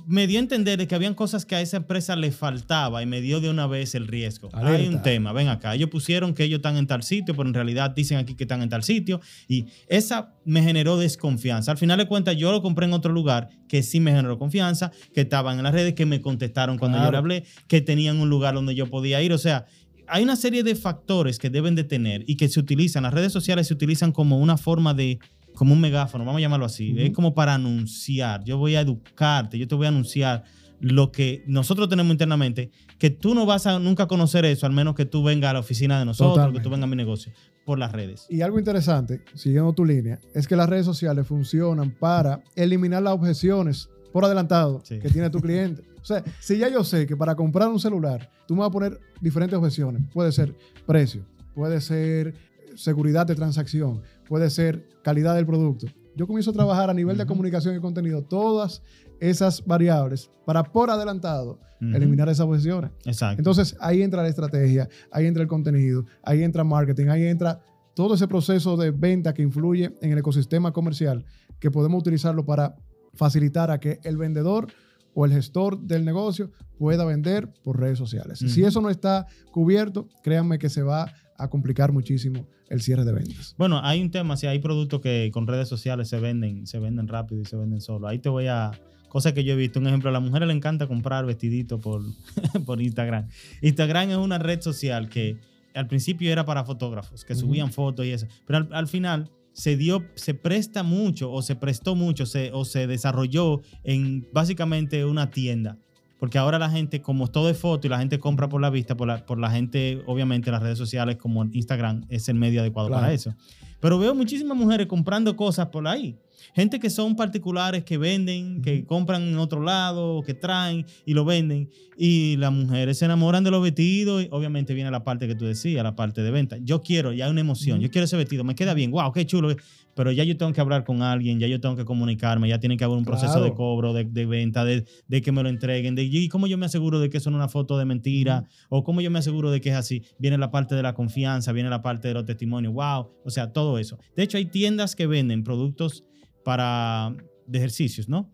me 0.05 0.27
dio 0.27 0.39
a 0.39 0.41
entender 0.41 0.77
de 0.77 0.87
que 0.87 0.95
habían 0.95 1.13
cosas 1.13 1.45
que 1.45 1.55
a 1.55 1.61
esa 1.61 1.77
empresa 1.77 2.15
le 2.15 2.31
faltaba 2.31 3.01
y 3.01 3.05
me 3.05 3.21
dio 3.21 3.39
de 3.39 3.49
una 3.49 3.67
vez 3.67 3.95
el 3.95 4.07
riesgo. 4.07 4.49
Hay 4.53 4.87
un 4.87 5.01
tema, 5.01 5.33
ven 5.33 5.47
acá, 5.47 5.75
ellos 5.75 5.89
pusieron 5.89 6.33
que 6.33 6.43
ellos 6.43 6.57
están 6.57 6.77
en 6.77 6.87
tal 6.87 7.03
sitio, 7.03 7.35
pero 7.35 7.47
en 7.47 7.53
realidad 7.53 7.91
dicen 7.91 8.17
aquí 8.17 8.35
que 8.35 8.43
están 8.43 8.61
en 8.61 8.69
tal 8.69 8.83
sitio 8.83 9.21
y 9.47 9.65
esa 9.87 10.33
me 10.45 10.61
generó 10.61 10.97
desconfianza. 10.97 11.71
Al 11.71 11.77
final 11.77 11.97
de 11.97 12.07
cuentas, 12.07 12.35
yo 12.35 12.51
lo 12.51 12.61
compré 12.61 12.85
en 12.85 12.93
otro 12.93 13.13
lugar 13.13 13.49
que 13.67 13.83
sí 13.83 13.99
me 13.99 14.11
generó 14.11 14.37
confianza, 14.37 14.91
que 15.13 15.21
estaban 15.21 15.57
en 15.57 15.63
las 15.63 15.73
redes, 15.73 15.93
que 15.93 16.05
me 16.05 16.21
contestaron 16.21 16.77
cuando 16.77 17.03
yo 17.03 17.11
le 17.11 17.17
hablé, 17.17 17.43
que 17.67 17.81
tenían 17.81 18.19
un 18.19 18.29
lugar 18.29 18.55
donde 18.55 18.75
yo 18.75 18.89
podía 18.89 19.21
ir. 19.21 19.33
O 19.33 19.37
sea, 19.37 19.65
hay 20.07 20.23
una 20.23 20.35
serie 20.35 20.63
de 20.63 20.75
factores 20.75 21.39
que 21.39 21.49
deben 21.49 21.75
de 21.75 21.83
tener 21.83 22.23
y 22.27 22.35
que 22.35 22.49
se 22.49 22.59
utilizan, 22.59 23.03
las 23.03 23.13
redes 23.13 23.31
sociales 23.31 23.67
se 23.67 23.73
utilizan 23.73 24.11
como 24.11 24.37
una 24.37 24.57
forma 24.57 24.93
de, 24.93 25.19
como 25.55 25.73
un 25.73 25.81
megáfono, 25.81 26.25
vamos 26.25 26.39
a 26.39 26.41
llamarlo 26.41 26.65
así, 26.65 26.95
es 26.97 27.11
como 27.11 27.33
para 27.33 27.53
anunciar, 27.55 28.43
yo 28.43 28.57
voy 28.57 28.75
a 28.75 28.81
educarte, 28.81 29.57
yo 29.57 29.67
te 29.67 29.75
voy 29.75 29.85
a 29.85 29.89
anunciar 29.89 30.43
lo 30.79 31.11
que 31.11 31.43
nosotros 31.47 31.87
tenemos 31.87 32.11
internamente, 32.11 32.69
que 32.99 33.09
tú 33.09 33.33
no 33.33 33.45
vas 33.45 33.67
a 33.67 33.79
nunca 33.79 34.07
conocer 34.07 34.43
eso, 34.45 34.65
al 34.65 34.73
menos 34.73 34.95
que 34.95 35.05
tú 35.05 35.23
vengas 35.23 35.51
a 35.51 35.53
la 35.53 35.59
oficina 35.59 35.97
de 35.99 36.05
nosotros, 36.05 36.33
Totalmente. 36.35 36.59
que 36.59 36.63
tú 36.63 36.69
vengas 36.69 36.83
a 36.83 36.89
mi 36.89 36.95
negocio, 36.97 37.31
por 37.65 37.79
las 37.79 37.91
redes. 37.93 38.25
Y 38.29 38.41
algo 38.41 38.59
interesante, 38.59 39.21
siguiendo 39.33 39.71
tu 39.73 39.85
línea, 39.85 40.19
es 40.33 40.47
que 40.47 40.55
las 40.57 40.67
redes 40.67 40.85
sociales 40.85 41.25
funcionan 41.25 41.91
para 41.91 42.41
eliminar 42.55 43.01
las 43.01 43.13
objeciones 43.13 43.89
por 44.11 44.25
adelantado 44.25 44.81
Sí. 44.83 44.99
que 44.99 45.09
tiene 45.09 45.29
tu 45.29 45.39
cliente. 45.39 45.83
O 46.03 46.05
sea, 46.05 46.21
si 46.41 46.57
ya 46.57 46.67
yo 46.67 46.83
sé 46.83 47.07
que 47.07 47.15
para 47.15 47.33
comprar 47.33 47.69
un 47.69 47.79
celular, 47.79 48.29
tú 48.45 48.55
me 48.55 48.59
vas 48.59 48.67
a 48.67 48.71
poner 48.73 48.99
diferentes 49.21 49.57
objeciones. 49.57 50.01
Puede 50.13 50.33
ser 50.33 50.53
precio, 50.85 51.23
puede 51.55 51.79
ser 51.79 52.33
seguridad 52.75 53.25
de 53.25 53.35
transacción, 53.35 54.01
puede 54.27 54.49
ser 54.49 54.87
calidad 55.03 55.35
del 55.35 55.45
producto. 55.45 55.87
Yo 56.15 56.27
comienzo 56.27 56.51
a 56.51 56.53
trabajar 56.53 56.89
a 56.89 56.93
nivel 56.93 57.17
de 57.17 57.25
comunicación 57.25 57.75
y 57.75 57.79
contenido 57.79 58.23
todas 58.23 58.83
esas 59.19 59.65
variables 59.65 60.29
para 60.45 60.63
por 60.63 60.89
adelantado 60.89 61.59
eliminar 61.81 62.29
esas 62.29 62.45
objeciones. 62.45 62.91
Exacto. 63.03 63.41
Entonces 63.41 63.75
ahí 63.79 64.01
entra 64.03 64.21
la 64.21 64.29
estrategia, 64.29 64.87
ahí 65.11 65.25
entra 65.25 65.43
el 65.43 65.49
contenido, 65.49 66.05
ahí 66.23 66.41
entra 66.41 66.63
marketing, 66.63 67.07
ahí 67.07 67.25
entra 67.25 67.61
todo 67.93 68.15
ese 68.15 68.27
proceso 68.27 68.77
de 68.77 68.91
venta 68.91 69.33
que 69.33 69.41
influye 69.41 69.93
en 70.01 70.11
el 70.11 70.17
ecosistema 70.17 70.71
comercial 70.71 71.25
que 71.59 71.71
podemos 71.71 71.99
utilizarlo 71.99 72.45
para 72.45 72.75
facilitar 73.13 73.69
a 73.69 73.79
que 73.79 73.99
el 74.03 74.17
vendedor 74.17 74.67
o 75.13 75.25
el 75.25 75.31
gestor 75.31 75.79
del 75.79 76.05
negocio 76.05 76.51
pueda 76.77 77.05
vender 77.05 77.51
por 77.63 77.79
redes 77.79 77.97
sociales. 77.97 78.39
Si 78.39 78.63
eso 78.63 78.81
no 78.81 78.89
está 78.89 79.27
cubierto, 79.51 80.07
créanme 80.23 80.59
que 80.59 80.69
se 80.69 80.81
va 80.81 81.13
a 81.37 81.49
complicar 81.49 81.91
muchísimo 81.91 82.47
el 82.69 82.81
cierre 82.81 83.05
de 83.05 83.13
ventas. 83.13 83.55
Bueno, 83.57 83.79
hay 83.83 84.01
un 84.01 84.11
tema, 84.11 84.37
si 84.37 84.47
hay 84.47 84.59
productos 84.59 85.01
que 85.01 85.29
con 85.33 85.47
redes 85.47 85.67
sociales 85.67 86.09
se 86.09 86.19
venden, 86.19 86.67
se 86.67 86.79
venden 86.79 87.07
rápido 87.07 87.41
y 87.41 87.45
se 87.45 87.55
venden 87.55 87.81
solo. 87.81 88.07
Ahí 88.07 88.19
te 88.19 88.29
voy 88.29 88.47
a 88.47 88.71
cosas 89.09 89.33
que 89.33 89.43
yo 89.43 89.53
he 89.53 89.55
visto. 89.55 89.79
Un 89.79 89.87
ejemplo, 89.87 90.09
a 90.09 90.13
las 90.13 90.21
mujeres 90.21 90.47
le 90.47 90.53
encanta 90.53 90.87
comprar 90.87 91.25
vestiditos 91.25 91.79
por, 91.79 92.01
por 92.65 92.81
Instagram. 92.81 93.27
Instagram 93.61 94.09
es 94.11 94.17
una 94.17 94.39
red 94.39 94.61
social 94.61 95.09
que 95.09 95.37
al 95.73 95.87
principio 95.87 96.31
era 96.31 96.45
para 96.45 96.63
fotógrafos, 96.63 97.23
que 97.23 97.35
subían 97.35 97.71
fotos 97.71 98.05
y 98.05 98.11
eso. 98.11 98.27
Pero 98.45 98.57
al, 98.57 98.69
al 98.71 98.87
final 98.87 99.31
se 99.53 99.77
dio, 99.77 100.03
se 100.15 100.33
presta 100.33 100.83
mucho 100.83 101.31
o 101.31 101.41
se 101.41 101.55
prestó 101.55 101.95
mucho 101.95 102.25
se, 102.25 102.51
o 102.51 102.65
se 102.65 102.87
desarrolló 102.87 103.61
en 103.83 104.27
básicamente 104.33 105.05
una 105.05 105.29
tienda. 105.29 105.77
Porque 106.23 106.37
ahora 106.37 106.57
la 106.57 106.69
gente, 106.69 107.01
como 107.01 107.27
todo 107.27 107.49
es 107.49 107.57
foto 107.57 107.85
y 107.85 107.89
la 107.89 107.99
gente 107.99 108.17
compra 108.17 108.47
por 108.47 108.61
la 108.61 108.69
vista, 108.69 108.95
por 108.95 109.09
la, 109.09 109.25
por 109.25 109.37
la 109.37 109.51
gente, 109.51 110.01
obviamente 110.05 110.51
las 110.51 110.63
redes 110.63 110.77
sociales 110.77 111.17
como 111.17 111.43
Instagram 111.43 112.05
es 112.07 112.29
el 112.29 112.35
medio 112.35 112.61
adecuado 112.61 112.87
Claro. 112.87 113.01
para 113.01 113.13
eso. 113.13 113.35
Pero 113.81 113.99
veo 113.99 114.15
muchísimas 114.15 114.57
mujeres 114.57 114.87
comprando 114.87 115.35
cosas 115.35 115.67
por 115.67 115.85
ahí. 115.85 116.15
Gente 116.53 116.79
que 116.79 116.89
son 116.89 117.15
particulares, 117.15 117.83
que 117.83 117.97
venden, 117.97 118.61
que 118.61 118.85
compran 118.85 119.23
en 119.23 119.37
otro 119.37 119.61
lado, 119.61 120.21
que 120.23 120.33
traen 120.33 120.85
y 121.05 121.13
lo 121.13 121.25
venden. 121.25 121.69
Y 121.97 122.37
las 122.37 122.51
mujeres 122.51 122.97
se 122.97 123.05
enamoran 123.05 123.43
de 123.43 123.51
los 123.51 123.61
vestidos 123.61 124.23
y 124.23 124.27
obviamente 124.31 124.73
viene 124.73 124.91
la 124.91 125.03
parte 125.03 125.27
que 125.27 125.35
tú 125.35 125.45
decías, 125.45 125.83
la 125.83 125.95
parte 125.95 126.21
de 126.21 126.31
venta. 126.31 126.57
Yo 126.61 126.81
quiero, 126.81 127.13
ya 127.13 127.25
hay 127.25 127.31
una 127.31 127.41
emoción, 127.41 127.79
yo 127.79 127.89
quiero 127.89 128.05
ese 128.05 128.17
vestido, 128.17 128.43
me 128.43 128.55
queda 128.55 128.73
bien, 128.73 128.91
wow, 128.91 129.11
qué 129.11 129.25
chulo. 129.25 129.55
Pero 129.95 130.11
ya 130.11 130.23
yo 130.23 130.35
tengo 130.37 130.51
que 130.53 130.61
hablar 130.61 130.85
con 130.85 131.03
alguien, 131.03 131.39
ya 131.39 131.45
yo 131.45 131.59
tengo 131.61 131.75
que 131.75 131.85
comunicarme, 131.85 132.49
ya 132.49 132.59
tiene 132.59 132.77
que 132.77 132.83
haber 132.83 132.97
un 132.97 133.05
proceso 133.05 133.43
de 133.43 133.53
cobro, 133.53 133.93
de, 133.93 134.05
de 134.05 134.25
venta, 134.25 134.65
de, 134.65 134.85
de 135.07 135.21
que 135.21 135.31
me 135.31 135.43
lo 135.43 135.49
entreguen, 135.49 135.93
de 135.93 136.03
y 136.03 136.29
cómo 136.29 136.47
yo 136.47 136.57
me 136.57 136.65
aseguro 136.65 136.99
de 136.99 137.11
que 137.11 137.17
es 137.17 137.27
una 137.27 137.47
foto 137.47 137.77
de 137.77 137.85
mentira, 137.85 138.45
o 138.69 138.83
cómo 138.83 139.01
yo 139.01 139.11
me 139.11 139.19
aseguro 139.19 139.51
de 139.51 139.61
que 139.61 139.69
es 139.69 139.75
así. 139.75 140.03
Viene 140.17 140.39
la 140.39 140.49
parte 140.49 140.73
de 140.73 140.81
la 140.81 140.95
confianza, 140.95 141.51
viene 141.51 141.69
la 141.69 141.83
parte 141.83 142.07
de 142.07 142.15
los 142.15 142.25
testimonios, 142.25 142.73
wow, 142.73 143.11
o 143.23 143.29
sea, 143.29 143.53
todo 143.53 143.77
eso. 143.77 143.99
De 144.15 144.23
hecho, 144.23 144.37
hay 144.37 144.45
tiendas 144.45 144.95
que 144.95 145.05
venden 145.05 145.43
productos 145.43 146.03
para 146.43 147.15
de 147.47 147.57
ejercicios, 147.57 148.09
¿no? 148.09 148.29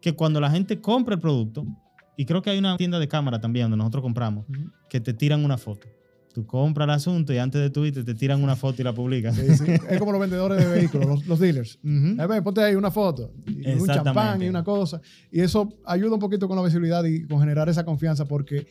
Que 0.00 0.14
cuando 0.14 0.40
la 0.40 0.50
gente 0.50 0.80
compra 0.80 1.14
el 1.14 1.20
producto, 1.20 1.66
y 2.16 2.26
creo 2.26 2.42
que 2.42 2.50
hay 2.50 2.58
una 2.58 2.76
tienda 2.76 2.98
de 2.98 3.08
cámara 3.08 3.40
también 3.40 3.64
donde 3.64 3.78
nosotros 3.78 4.02
compramos, 4.02 4.46
que 4.88 5.00
te 5.00 5.14
tiran 5.14 5.44
una 5.44 5.56
foto. 5.56 5.86
Tú 6.32 6.46
compras 6.46 6.84
el 6.84 6.90
asunto 6.90 7.32
y 7.32 7.38
antes 7.38 7.60
de 7.60 7.70
tu 7.70 7.84
irte 7.84 8.04
te 8.04 8.14
tiran 8.14 8.42
una 8.42 8.54
foto 8.54 8.82
y 8.82 8.84
la 8.84 8.94
publican. 8.94 9.34
Sí, 9.34 9.56
sí. 9.56 9.64
Es 9.88 9.98
como 9.98 10.12
los 10.12 10.20
vendedores 10.20 10.58
de 10.58 10.70
vehículos, 10.70 11.06
los, 11.06 11.26
los 11.26 11.40
dealers. 11.40 11.78
A 12.18 12.26
ver, 12.26 12.42
ponte 12.42 12.62
ahí 12.62 12.76
una 12.76 12.90
foto, 12.90 13.32
y 13.46 13.68
un 13.72 13.86
champán 13.86 14.42
y 14.42 14.48
una 14.48 14.62
cosa. 14.62 15.00
Y 15.32 15.40
eso 15.40 15.68
ayuda 15.84 16.14
un 16.14 16.20
poquito 16.20 16.46
con 16.46 16.56
la 16.56 16.62
visibilidad 16.62 17.02
y 17.04 17.26
con 17.26 17.40
generar 17.40 17.68
esa 17.68 17.84
confianza 17.84 18.26
porque 18.26 18.66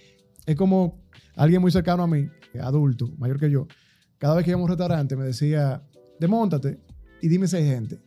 es 0.45 0.55
como 0.55 1.01
alguien 1.35 1.61
muy 1.61 1.71
cercano 1.71 2.03
a 2.03 2.07
mí, 2.07 2.27
adulto, 2.61 3.11
mayor 3.17 3.39
que 3.39 3.51
yo, 3.51 3.67
cada 4.19 4.35
vez 4.35 4.45
que 4.45 4.51
íbamos 4.51 4.69
a 4.69 4.73
un 4.73 4.77
restaurante 4.77 5.15
me 5.15 5.25
decía, 5.25 5.81
demóntate 6.19 6.79
y 7.21 7.27
dime 7.27 7.47
si 7.47 7.57
hay 7.57 7.65
gente. 7.65 7.99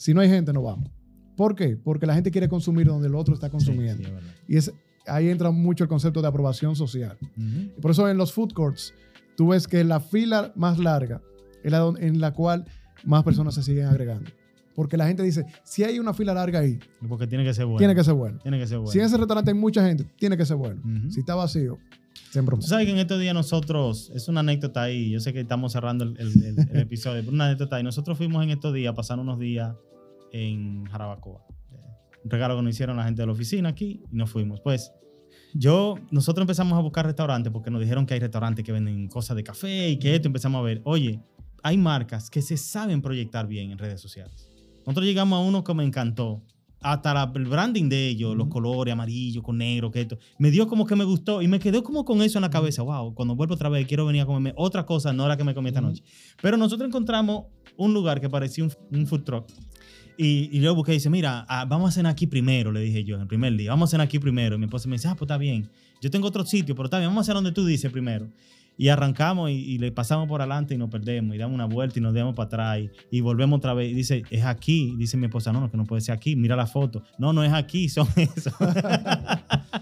Si 0.00 0.14
no 0.14 0.20
hay 0.22 0.28
gente, 0.28 0.52
no 0.52 0.62
vamos. 0.62 0.90
¿Por 1.36 1.54
qué? 1.54 1.76
Porque 1.76 2.06
la 2.06 2.14
gente 2.14 2.30
quiere 2.30 2.48
consumir 2.48 2.86
donde 2.86 3.08
el 3.08 3.14
otro 3.14 3.34
está 3.34 3.50
consumiendo. 3.50 3.98
sí, 4.02 4.04
es 4.08 4.14
verdad. 4.14 4.30
Y 4.48 4.56
es, 4.56 4.72
ahí 5.06 5.28
entra 5.28 5.50
mucho 5.50 5.84
el 5.84 5.88
concepto 5.88 6.22
de 6.22 6.28
aprobación 6.28 6.74
social. 6.74 7.18
Y 7.36 7.80
por 7.80 7.90
eso 7.90 8.08
en 8.08 8.16
los 8.16 8.32
food 8.32 8.52
courts, 8.52 8.94
tú 9.36 9.48
ves 9.48 9.66
que 9.66 9.84
la 9.84 10.00
fila 10.00 10.52
más 10.56 10.78
larga 10.78 11.20
es 11.62 11.70
la 11.70 11.92
en 11.98 12.20
la 12.20 12.32
cual 12.32 12.64
más 13.04 13.22
personas 13.24 13.54
se 13.54 13.62
siguen 13.62 13.86
agregando. 13.86 14.30
Porque 14.74 14.96
la 14.96 15.06
gente 15.06 15.22
dice, 15.22 15.44
si 15.64 15.84
hay 15.84 15.98
una 15.98 16.14
fila 16.14 16.32
larga 16.32 16.60
ahí, 16.60 16.78
Porque 17.08 17.26
tiene 17.26 17.44
que 17.44 17.52
ser 17.52 17.66
bueno. 17.66 17.78
tiene 17.78 17.94
que 17.94 18.04
ser 18.04 18.14
bueno. 18.14 18.38
Tiene 18.42 18.58
que 18.58 18.66
ser 18.66 18.78
bueno. 18.78 18.90
Si 18.92 18.98
en 18.98 19.04
ese 19.04 19.16
restaurante 19.18 19.50
hay 19.50 19.56
mucha 19.56 19.86
gente, 19.86 20.04
tiene 20.18 20.36
que 20.36 20.46
ser 20.46 20.56
bueno. 20.56 20.80
Si 21.10 21.20
está 21.20 21.34
vacío, 21.34 21.76
embromó. 22.34 22.62
Tú 22.62 22.68
sabes 22.68 22.86
que 22.86 22.92
en 22.92 22.98
estos 22.98 23.20
días 23.20 23.34
nosotros, 23.34 24.10
es 24.14 24.28
una 24.28 24.40
anécdota 24.40 24.82
ahí, 24.82 25.10
yo 25.10 25.20
sé 25.20 25.32
que 25.34 25.40
estamos 25.40 25.72
cerrando 25.72 26.04
el, 26.04 26.16
el- 26.18 26.44
el- 26.44 26.68
el 26.70 26.76
episodio, 26.80 27.20
pero 27.22 27.32
una 27.34 27.46
anécdota 27.46 27.76
ahí. 27.76 27.82
Nosotros 27.82 28.16
fuimos 28.16 28.42
en 28.44 28.50
estos 28.50 28.72
días, 28.72 28.94
pasar 28.94 29.18
unos 29.18 29.38
días 29.38 29.74
en 30.32 30.84
Jarabacoa. 30.86 31.44
un 32.22 32.30
regalo 32.30 32.56
que 32.56 32.62
nos 32.62 32.74
hicieron 32.74 32.96
la 32.98 33.04
gente 33.04 33.22
de 33.22 33.26
la 33.26 33.32
oficina 33.32 33.70
aquí 33.70 34.02
y 34.12 34.16
nos 34.16 34.30
fuimos. 34.30 34.60
Pues 34.60 34.92
yo, 35.54 35.94
nosotros 36.10 36.42
empezamos 36.42 36.78
a 36.78 36.82
buscar 36.82 37.06
restaurantes 37.06 37.50
porque 37.52 37.70
nos 37.70 37.80
dijeron 37.80 38.04
que 38.04 38.12
hay 38.14 38.20
restaurantes 38.20 38.62
que 38.64 38.72
venden 38.72 39.08
cosas 39.08 39.36
de 39.36 39.42
café 39.42 39.88
y 39.88 39.98
que 39.98 40.14
esto 40.14 40.28
empezamos 40.28 40.58
a 40.60 40.62
ver, 40.62 40.82
oye, 40.84 41.18
hay 41.62 41.78
marcas 41.78 42.28
que 42.30 42.42
se 42.42 42.56
saben 42.58 43.00
proyectar 43.00 43.46
bien 43.46 43.70
en 43.70 43.78
redes 43.78 44.00
sociales. 44.02 44.48
Nosotros 44.86 45.06
llegamos 45.06 45.36
a 45.38 45.40
uno 45.40 45.64
que 45.64 45.72
me 45.74 45.82
encantó, 45.84 46.42
hasta 46.82 47.12
la- 47.14 47.30
el 47.34 47.44
branding 47.46 47.88
de 47.88 48.08
ellos, 48.08 48.34
los 48.36 48.44
Ujú. 48.46 48.52
colores 48.54 48.92
amarillo 48.92 49.42
con 49.42 49.58
negro, 49.58 49.90
que 49.90 50.00
esto, 50.02 50.18
me 50.38 50.50
dio 50.50 50.66
como 50.66 50.86
que 50.86 50.96
me 50.96 51.04
gustó 51.04 51.42
y 51.42 51.48
me 51.48 51.58
quedé 51.58 51.82
como 51.82 52.04
con 52.04 52.22
eso 52.22 52.38
en 52.38 52.42
la 52.42 52.50
cabeza. 52.50 52.82
Wow, 52.82 53.14
cuando 53.14 53.34
vuelvo 53.34 53.54
otra 53.54 53.68
vez 53.68 53.86
quiero 53.86 54.06
venir 54.06 54.22
a 54.22 54.26
comerme 54.26 54.52
otra 54.56 54.84
cosa, 54.86 55.12
no 55.12 55.26
la 55.28 55.36
que 55.36 55.44
me 55.44 55.54
comí 55.54 55.68
esta 55.68 55.80
Ujú. 55.80 55.88
noche. 55.90 56.02
Pero 56.40 56.56
nosotros 56.56 56.86
encontramos 56.88 57.46
un 57.76 57.92
lugar 57.94 58.20
que 58.20 58.28
parecía 58.30 58.64
un, 58.64 58.72
un 58.92 59.06
food 59.06 59.24
truck. 59.24 59.46
Y, 60.16 60.48
y 60.52 60.60
yo 60.60 60.74
busqué 60.74 60.92
y 60.92 60.96
dice, 60.96 61.10
mira, 61.10 61.44
ah, 61.48 61.64
vamos 61.64 61.90
a 61.90 61.92
cenar 61.92 62.12
aquí 62.12 62.26
primero, 62.26 62.72
le 62.72 62.80
dije 62.80 63.04
yo 63.04 63.16
en 63.16 63.22
el 63.22 63.26
primer 63.26 63.56
día, 63.56 63.70
vamos 63.70 63.88
a 63.88 63.90
cenar 63.92 64.06
aquí 64.06 64.18
primero. 64.18 64.56
Y 64.56 64.58
mi 64.58 64.64
esposa 64.64 64.88
me 64.88 64.96
dice, 64.96 65.08
ah, 65.08 65.14
pues 65.14 65.22
está 65.22 65.38
bien. 65.38 65.68
Yo 66.00 66.10
tengo 66.10 66.28
otro 66.28 66.44
sitio, 66.44 66.74
pero 66.74 66.86
está 66.86 66.98
bien, 66.98 67.10
vamos 67.10 67.22
a 67.22 67.24
hacer 67.24 67.34
donde 67.34 67.52
tú 67.52 67.64
dices 67.64 67.90
primero. 67.90 68.28
Y 68.76 68.88
arrancamos 68.88 69.50
y, 69.50 69.76
le 69.76 69.92
pasamos 69.92 70.26
por 70.26 70.40
adelante 70.40 70.74
y 70.74 70.78
nos 70.78 70.88
perdemos 70.88 71.34
y 71.34 71.38
damos 71.38 71.54
una 71.54 71.66
vuelta 71.66 71.98
y 71.98 72.02
nos 72.02 72.14
damos 72.14 72.34
para 72.34 72.46
atrás 72.46 72.78
y, 72.78 73.18
y 73.18 73.20
volvemos 73.20 73.58
otra 73.58 73.74
vez. 73.74 73.90
Y 73.90 73.94
dice, 73.94 74.22
es 74.30 74.44
aquí. 74.44 74.94
Dice 74.96 75.18
mi 75.18 75.26
esposa, 75.26 75.52
no, 75.52 75.60
no, 75.60 75.70
que 75.70 75.76
no 75.76 75.84
puede 75.84 76.00
ser 76.00 76.14
aquí. 76.14 76.34
Mira 76.34 76.56
la 76.56 76.66
foto. 76.66 77.02
No, 77.18 77.34
no 77.34 77.44
es 77.44 77.52
aquí, 77.52 77.90
son 77.90 78.08
eso. 78.16 78.50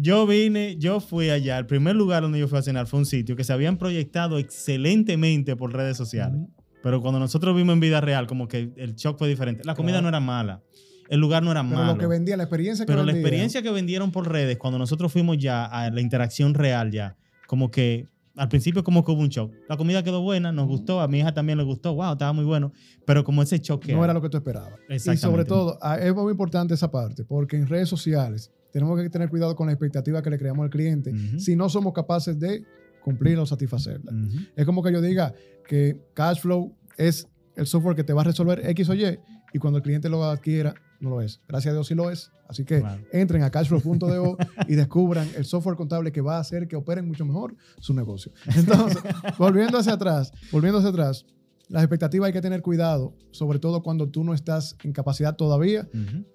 yo 0.00 0.26
vine, 0.26 0.76
yo 0.78 1.00
fui 1.00 1.30
allá. 1.30 1.56
El 1.56 1.66
primer 1.66 1.96
lugar 1.96 2.22
donde 2.22 2.38
yo 2.38 2.46
fui 2.46 2.58
a 2.58 2.62
cenar 2.62 2.86
fue 2.86 2.98
un 2.98 3.06
sitio 3.06 3.36
que 3.36 3.44
se 3.44 3.54
habían 3.54 3.78
proyectado 3.78 4.38
excelentemente 4.38 5.56
por 5.56 5.72
redes 5.72 5.96
sociales. 5.96 6.42
Ujú. 6.42 6.61
Pero 6.82 7.00
cuando 7.00 7.18
nosotros 7.20 7.54
vimos 7.56 7.72
en 7.74 7.80
vida 7.80 8.00
real, 8.00 8.26
como 8.26 8.48
que 8.48 8.72
el 8.76 8.94
shock 8.94 9.18
fue 9.18 9.28
diferente. 9.28 9.62
La 9.64 9.74
comida 9.74 9.94
Claro. 9.94 10.02
no 10.02 10.08
era 10.08 10.20
mala. 10.20 10.62
El 11.08 11.20
lugar 11.20 11.42
no 11.42 11.50
era 11.52 11.62
Pero 11.62 11.74
malo. 11.76 11.92
lo 11.92 11.98
que 11.98 12.06
vendía, 12.06 12.36
la 12.36 12.44
experiencia 12.44 12.86
que 12.86 12.92
Pero 12.92 13.04
la 13.04 13.12
experiencia 13.12 13.62
que 13.62 13.70
vendieron 13.70 14.10
por 14.12 14.30
redes, 14.30 14.56
cuando 14.56 14.78
nosotros 14.78 15.12
fuimos 15.12 15.36
ya 15.38 15.64
a 15.66 15.90
la 15.90 16.00
interacción 16.00 16.54
real 16.54 16.90
ya, 16.90 17.16
como 17.46 17.70
que 17.70 18.08
al 18.34 18.48
principio 18.48 18.82
como 18.82 19.04
que 19.04 19.12
hubo 19.12 19.20
un 19.20 19.28
shock. 19.28 19.52
La 19.68 19.76
comida 19.76 20.02
quedó 20.02 20.22
buena, 20.22 20.52
nos 20.52 20.66
gustó, 20.66 21.00
a 21.02 21.08
mi 21.08 21.18
hija 21.18 21.34
también 21.34 21.58
le 21.58 21.64
gustó, 21.64 21.94
wow, 21.94 22.12
estaba 22.12 22.32
muy 22.32 22.44
bueno, 22.46 22.72
pero 23.04 23.24
como 23.24 23.42
ese 23.42 23.58
shock 23.58 23.84
que 23.84 23.92
no 23.94 24.02
era 24.02 24.14
lo 24.14 24.22
que 24.22 24.30
tú 24.30 24.38
esperabas. 24.38 24.72
Y 24.88 24.94
Exactamente. 24.94 25.20
sobre 25.20 25.44
todo, 25.44 25.78
ah, 25.82 25.98
es 25.98 26.14
muy 26.14 26.30
importante 26.30 26.72
esa 26.72 26.90
parte, 26.90 27.24
porque 27.24 27.56
en 27.56 27.66
redes 27.66 27.90
sociales 27.90 28.50
tenemos 28.72 28.98
que 28.98 29.10
tener 29.10 29.28
cuidado 29.28 29.54
con 29.54 29.66
la 29.66 29.74
expectativa 29.74 30.22
que 30.22 30.30
le 30.30 30.38
creamos 30.38 30.64
al 30.64 30.70
cliente 30.70 31.12
si 31.38 31.54
no 31.56 31.68
somos 31.68 31.92
capaces 31.92 32.40
de 32.40 32.64
cumplirla 33.04 33.42
o 33.42 33.46
satisfacerla. 33.46 34.12
Es 34.56 34.64
como 34.66 34.82
que 34.82 34.92
yo 34.92 35.00
diga 35.00 35.34
que 35.66 36.00
Cashflow 36.14 36.74
es 36.96 37.28
el 37.56 37.66
software 37.66 37.96
que 37.96 38.04
te 38.04 38.12
va 38.12 38.22
a 38.22 38.24
resolver 38.24 38.60
X 38.70 38.88
o 38.88 38.94
Y 38.94 39.18
y 39.52 39.58
cuando 39.58 39.78
el 39.78 39.82
cliente 39.82 40.08
lo 40.08 40.24
adquiera, 40.24 40.74
no 41.00 41.10
lo 41.10 41.20
es. 41.20 41.40
Gracias 41.48 41.72
a 41.72 41.74
Dios 41.74 41.86
sí 41.88 41.94
lo 41.94 42.10
es. 42.10 42.30
Así 42.48 42.64
que 42.64 42.80
Claro. 42.80 43.02
entren 43.12 43.42
a 43.42 43.50
cashflow.do 43.50 44.36
y 44.68 44.74
descubran 44.74 45.28
el 45.36 45.44
software 45.44 45.76
contable 45.76 46.12
que 46.12 46.20
va 46.20 46.36
a 46.36 46.40
hacer 46.40 46.68
que 46.68 46.76
operen 46.76 47.06
mucho 47.06 47.24
mejor 47.24 47.56
su 47.80 47.92
negocio. 47.94 48.32
Entonces, 48.56 49.02
volviendo 49.38 49.78
hacia 49.78 49.94
atrás, 49.94 50.32
volviendo 50.50 50.78
hacia 50.78 50.90
atrás, 50.90 51.26
las 51.72 51.82
expectativas 51.82 52.26
hay 52.26 52.34
que 52.34 52.42
tener 52.42 52.60
cuidado, 52.60 53.14
sobre 53.30 53.58
todo 53.58 53.82
cuando 53.82 54.06
tú 54.06 54.24
no 54.24 54.34
estás 54.34 54.76
en 54.84 54.92
capacidad 54.92 55.36
todavía 55.36 55.88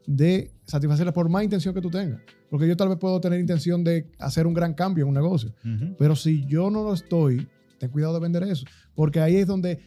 de 0.07 0.51
satisfacerlas 0.65 1.13
por 1.13 1.29
más 1.29 1.43
intención 1.43 1.75
que 1.75 1.81
tú 1.81 1.91
tengas. 1.91 2.19
Porque 2.49 2.67
yo 2.67 2.75
tal 2.75 2.89
vez 2.89 2.97
puedo 2.97 3.21
tener 3.21 3.39
intención 3.39 3.83
de 3.83 4.09
hacer 4.17 4.47
un 4.47 4.55
gran 4.55 4.73
cambio 4.73 5.03
en 5.03 5.09
un 5.09 5.13
negocio. 5.13 5.53
Pero 5.99 6.15
si 6.15 6.43
yo 6.47 6.71
no 6.71 6.83
lo 6.83 6.93
estoy, 6.93 7.47
ten 7.77 7.91
cuidado 7.91 8.15
de 8.15 8.19
vender 8.19 8.41
eso. 8.43 8.65
Porque 8.95 9.19
ahí 9.19 9.35
es 9.35 9.45
donde, 9.45 9.79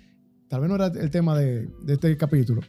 tal 0.48 0.60
vez 0.60 0.68
no 0.68 0.76
era 0.76 0.86
el 0.86 1.10
tema 1.10 1.36
de, 1.36 1.66
de 1.82 1.94
este 1.94 2.16
capítulo, 2.16 2.60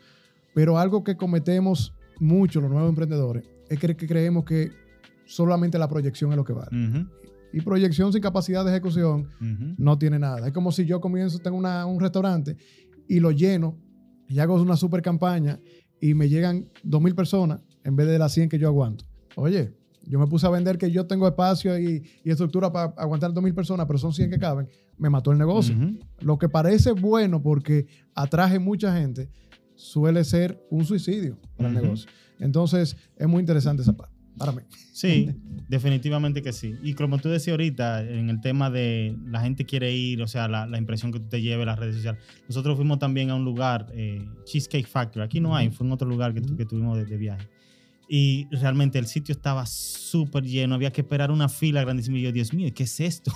pero 0.55 0.79
algo 0.79 1.03
que 1.03 1.15
cometemos 1.15 1.93
mucho 2.19 2.61
los 2.61 2.71
nuevos 2.71 2.89
emprendedores 2.89 3.43
es 3.69 3.77
que, 3.77 3.95
creemos 3.95 4.43
que 4.43 4.71
solamente 5.25 5.77
la 5.77 5.87
proyección 5.87 6.31
es 6.31 6.37
lo 6.37 6.43
que 6.43 6.53
vale. 6.53 7.07
Y 7.53 7.61
proyección 7.61 8.11
sin 8.13 8.21
capacidad 8.21 8.63
de 8.63 8.71
ejecución 8.71 9.27
no 9.77 9.97
tiene 9.97 10.19
nada. 10.19 10.47
Es 10.47 10.53
como 10.53 10.71
si 10.71 10.85
yo 10.85 11.01
comienzo, 11.01 11.39
tengo 11.39 11.57
una- 11.57 11.85
un 11.85 11.99
restaurante 11.99 12.55
y 13.07 13.19
lo 13.19 13.31
lleno 13.31 13.77
y 14.27 14.39
hago 14.39 14.61
una 14.61 14.75
super 14.77 15.01
campaña 15.01 15.59
y 15.99 16.13
me 16.13 16.29
llegan 16.29 16.69
2.000 16.83 17.13
personas 17.15 17.59
en 17.83 17.95
vez 17.95 18.07
de 18.07 18.17
las 18.19 18.31
100 18.33 18.47
que 18.49 18.57
yo 18.57 18.67
aguanto. 18.67 19.05
Oye, 19.35 19.73
yo 20.07 20.17
me 20.17 20.27
puse 20.27 20.47
a 20.47 20.49
vender 20.49 20.77
que 20.77 20.89
yo 20.91 21.05
tengo 21.05 21.27
espacio 21.27 21.77
y, 21.77 22.03
y 22.23 22.31
estructura 22.31 22.71
para 22.71 22.93
aguantar 22.97 23.33
2.000 23.33 23.53
personas, 23.53 23.85
pero 23.85 23.99
son 23.99 24.13
100 24.13 24.29
que 24.31 24.39
caben. 24.39 24.67
Me 24.97 25.09
mató 25.09 25.31
el 25.31 25.37
negocio. 25.37 25.75
Lo 26.21 26.37
que 26.37 26.47
parece 26.49 26.91
bueno 26.93 27.41
porque 27.41 27.85
atraje 28.15 28.57
mucha 28.59 28.95
gente 28.97 29.29
suele 29.75 30.23
ser 30.23 30.59
un 30.69 30.85
suicidio 30.85 31.37
para 31.57 31.69
el 31.69 31.75
negocio. 31.81 32.09
Entonces, 32.39 32.95
es 33.17 33.27
muy 33.27 33.39
interesante 33.41 33.81
esa 33.83 33.93
parte. 33.93 34.10
Para 34.37 34.51
mí. 34.51 34.61
Sí, 34.93 35.29
definitivamente 35.67 36.41
que 36.41 36.53
sí. 36.53 36.75
Y 36.83 36.93
como 36.93 37.17
tú 37.17 37.29
decías 37.29 37.53
ahorita, 37.53 38.03
en 38.03 38.29
el 38.29 38.41
tema 38.41 38.69
de 38.69 39.15
la 39.25 39.41
gente 39.41 39.65
quiere 39.65 39.93
ir, 39.93 40.21
o 40.21 40.27
sea, 40.27 40.47
la, 40.47 40.65
la 40.65 40.77
impresión 40.77 41.11
que 41.11 41.19
tú 41.19 41.27
te 41.27 41.41
lleves 41.41 41.65
las 41.65 41.77
redes 41.77 41.95
sociales. 41.95 42.21
Nosotros 42.47 42.75
fuimos 42.75 42.99
también 42.99 43.29
a 43.29 43.35
un 43.35 43.45
lugar, 43.45 43.87
eh, 43.93 44.25
Cheesecake 44.45 44.87
Factory. 44.87 45.25
Aquí 45.25 45.39
no 45.39 45.55
hay, 45.55 45.69
fue 45.69 45.85
en 45.85 45.93
otro 45.93 46.07
lugar 46.07 46.33
que, 46.33 46.41
que 46.41 46.65
tuvimos 46.65 46.97
de, 46.97 47.05
de 47.05 47.17
viaje. 47.17 47.47
Y 48.13 48.47
realmente 48.51 48.99
el 48.99 49.07
sitio 49.07 49.31
estaba 49.31 49.65
súper 49.65 50.43
lleno, 50.43 50.75
había 50.75 50.91
que 50.91 50.99
esperar 50.99 51.31
una 51.31 51.47
fila 51.47 51.81
grandísima. 51.81 52.17
Y 52.17 52.23
yo, 52.23 52.31
Dios 52.33 52.53
mío, 52.53 52.69
¿qué 52.75 52.83
es 52.83 52.99
esto? 52.99 53.31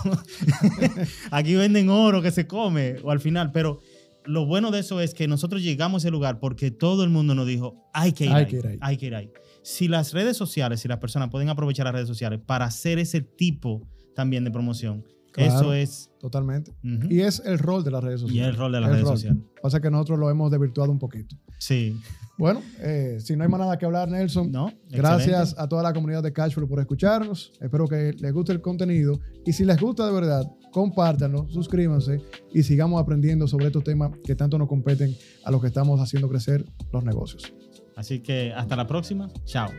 Aquí 1.31 1.55
venden 1.55 1.87
oro 1.89 2.21
que 2.21 2.31
se 2.31 2.45
come, 2.45 2.97
o 3.01 3.09
al 3.09 3.21
final, 3.21 3.51
pero 3.53 3.79
lo 4.25 4.45
bueno 4.45 4.71
de 4.71 4.79
eso 4.79 4.99
es 5.01 5.13
que 5.13 5.27
nosotros 5.27 5.61
llegamos 5.63 6.03
a 6.03 6.07
ese 6.07 6.11
lugar 6.11 6.39
porque 6.39 6.71
todo 6.71 7.03
el 7.03 7.09
mundo 7.09 7.35
nos 7.35 7.47
dijo, 7.47 7.89
hay 7.93 8.11
que 8.13 8.25
ir, 8.25 8.31
Hay 8.31 8.43
ahí, 8.43 8.45
que 8.49 8.57
ir 8.57 8.67
ahí". 8.67 8.77
hay 8.81 8.97
que 8.97 9.05
ir 9.07 9.15
ahí. 9.15 9.31
Si 9.63 9.87
las 9.87 10.13
redes 10.13 10.37
sociales, 10.37 10.79
si 10.81 10.87
las 10.87 10.97
personas 10.99 11.29
pueden 11.29 11.49
aprovechar 11.49 11.85
las 11.85 11.93
redes 11.93 12.07
sociales 12.07 12.39
para 12.45 12.65
hacer 12.65 12.99
ese 12.99 13.21
tipo 13.21 13.81
también 14.15 14.43
de 14.43 14.51
promoción, 14.51 15.03
Claro. 15.31 15.53
eso 15.53 15.73
es... 15.73 16.09
Totalmente. 16.19 16.71
Y 17.09 17.19
es 17.19 17.41
el 17.45 17.59
rol 17.59 17.83
de 17.83 17.91
las 17.91 18.01
redes 18.03 18.21
Y 18.21 18.27
sociales. 18.27 18.53
el 18.53 18.57
rol 18.57 18.71
de 18.71 18.79
las 18.79 18.89
redes 18.89 19.03
rol. 19.03 19.13
sociales. 19.17 19.43
Pasa 19.61 19.81
que 19.81 19.91
nosotros 19.91 20.17
lo 20.17 20.29
hemos 20.29 20.49
desvirtuado 20.49 20.91
un 20.91 20.97
poquito. 20.99 21.35
Sí. 21.59 21.99
Bueno, 22.37 22.61
eh, 22.79 23.17
si 23.19 23.35
no 23.35 23.43
hay 23.43 23.49
más 23.49 23.59
nada 23.59 23.77
que 23.77 23.85
hablar, 23.85 24.09
Nelson, 24.09 24.49
¿No? 24.51 24.71
gracias 24.89 25.27
Excelente. 25.51 25.61
a 25.61 25.67
toda 25.67 25.83
la 25.83 25.93
comunidad 25.93 26.23
de 26.23 26.31
Cashflow 26.31 26.67
por 26.69 26.79
escucharnos. 26.79 27.51
Espero 27.59 27.85
que 27.87 28.13
les 28.17 28.31
guste 28.33 28.53
el 28.53 28.61
contenido. 28.61 29.19
Y 29.45 29.51
si 29.53 29.65
les 29.65 29.77
gusta 29.79 30.05
de 30.05 30.13
verdad, 30.13 30.49
compártanlo, 30.75 31.47
suscríbanse 31.47 32.19
y 32.53 32.61
sigamos 32.63 33.01
aprendiendo 33.01 33.47
sobre 33.47 33.67
estos 33.67 33.85
temas 33.85 34.11
que 34.25 34.35
tanto 34.35 34.57
nos 34.57 34.67
competen 34.67 35.15
a 35.45 35.49
los 35.49 35.61
que 35.61 35.67
estamos 35.67 36.01
haciendo 36.01 36.27
crecer 36.27 36.65
los 36.91 37.01
negocios. 37.01 37.53
Así 37.95 38.19
que 38.19 38.51
hasta 38.51 38.75
la 38.75 38.85
próxima. 38.85 39.31
Chao. 39.45 39.69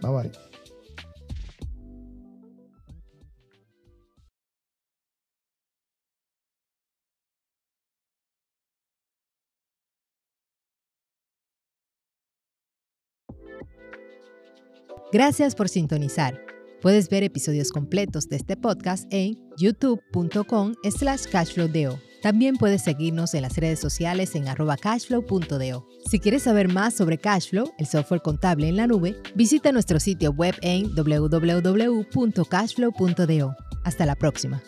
Bye 0.00 0.12
bye. 0.12 0.30
Gracias 15.12 15.56
por 15.56 15.68
sintonizar. 15.68 16.55
Puedes 16.80 17.08
ver 17.08 17.22
episodios 17.22 17.70
completos 17.70 18.28
de 18.28 18.34
este 18.36 18.56
podcast 18.56 19.06
en 19.10 19.38
youtube.com 19.56 20.74
slash 20.90 21.26
cashflowdeo. 21.30 22.00
También 22.22 22.56
puedes 22.56 22.82
seguirnos 22.82 23.34
en 23.34 23.42
las 23.42 23.56
redes 23.56 23.78
sociales 23.78 24.34
en 24.34 24.48
arroba 24.48 24.76
cashflow.deo. 24.76 25.86
Si 26.10 26.18
quieres 26.18 26.42
saber 26.42 26.66
más 26.68 26.94
sobre 26.94 27.18
Cashflow, 27.18 27.72
el 27.78 27.86
software 27.86 28.22
contable 28.22 28.68
en 28.68 28.76
la 28.76 28.86
nube, 28.86 29.16
visita 29.34 29.72
nuestro 29.72 30.00
sitio 30.00 30.32
web 30.32 30.54
en 30.62 30.94
www.cashflow.do. 30.94 33.56
Hasta 33.84 34.06
la 34.06 34.16
próxima. 34.16 34.62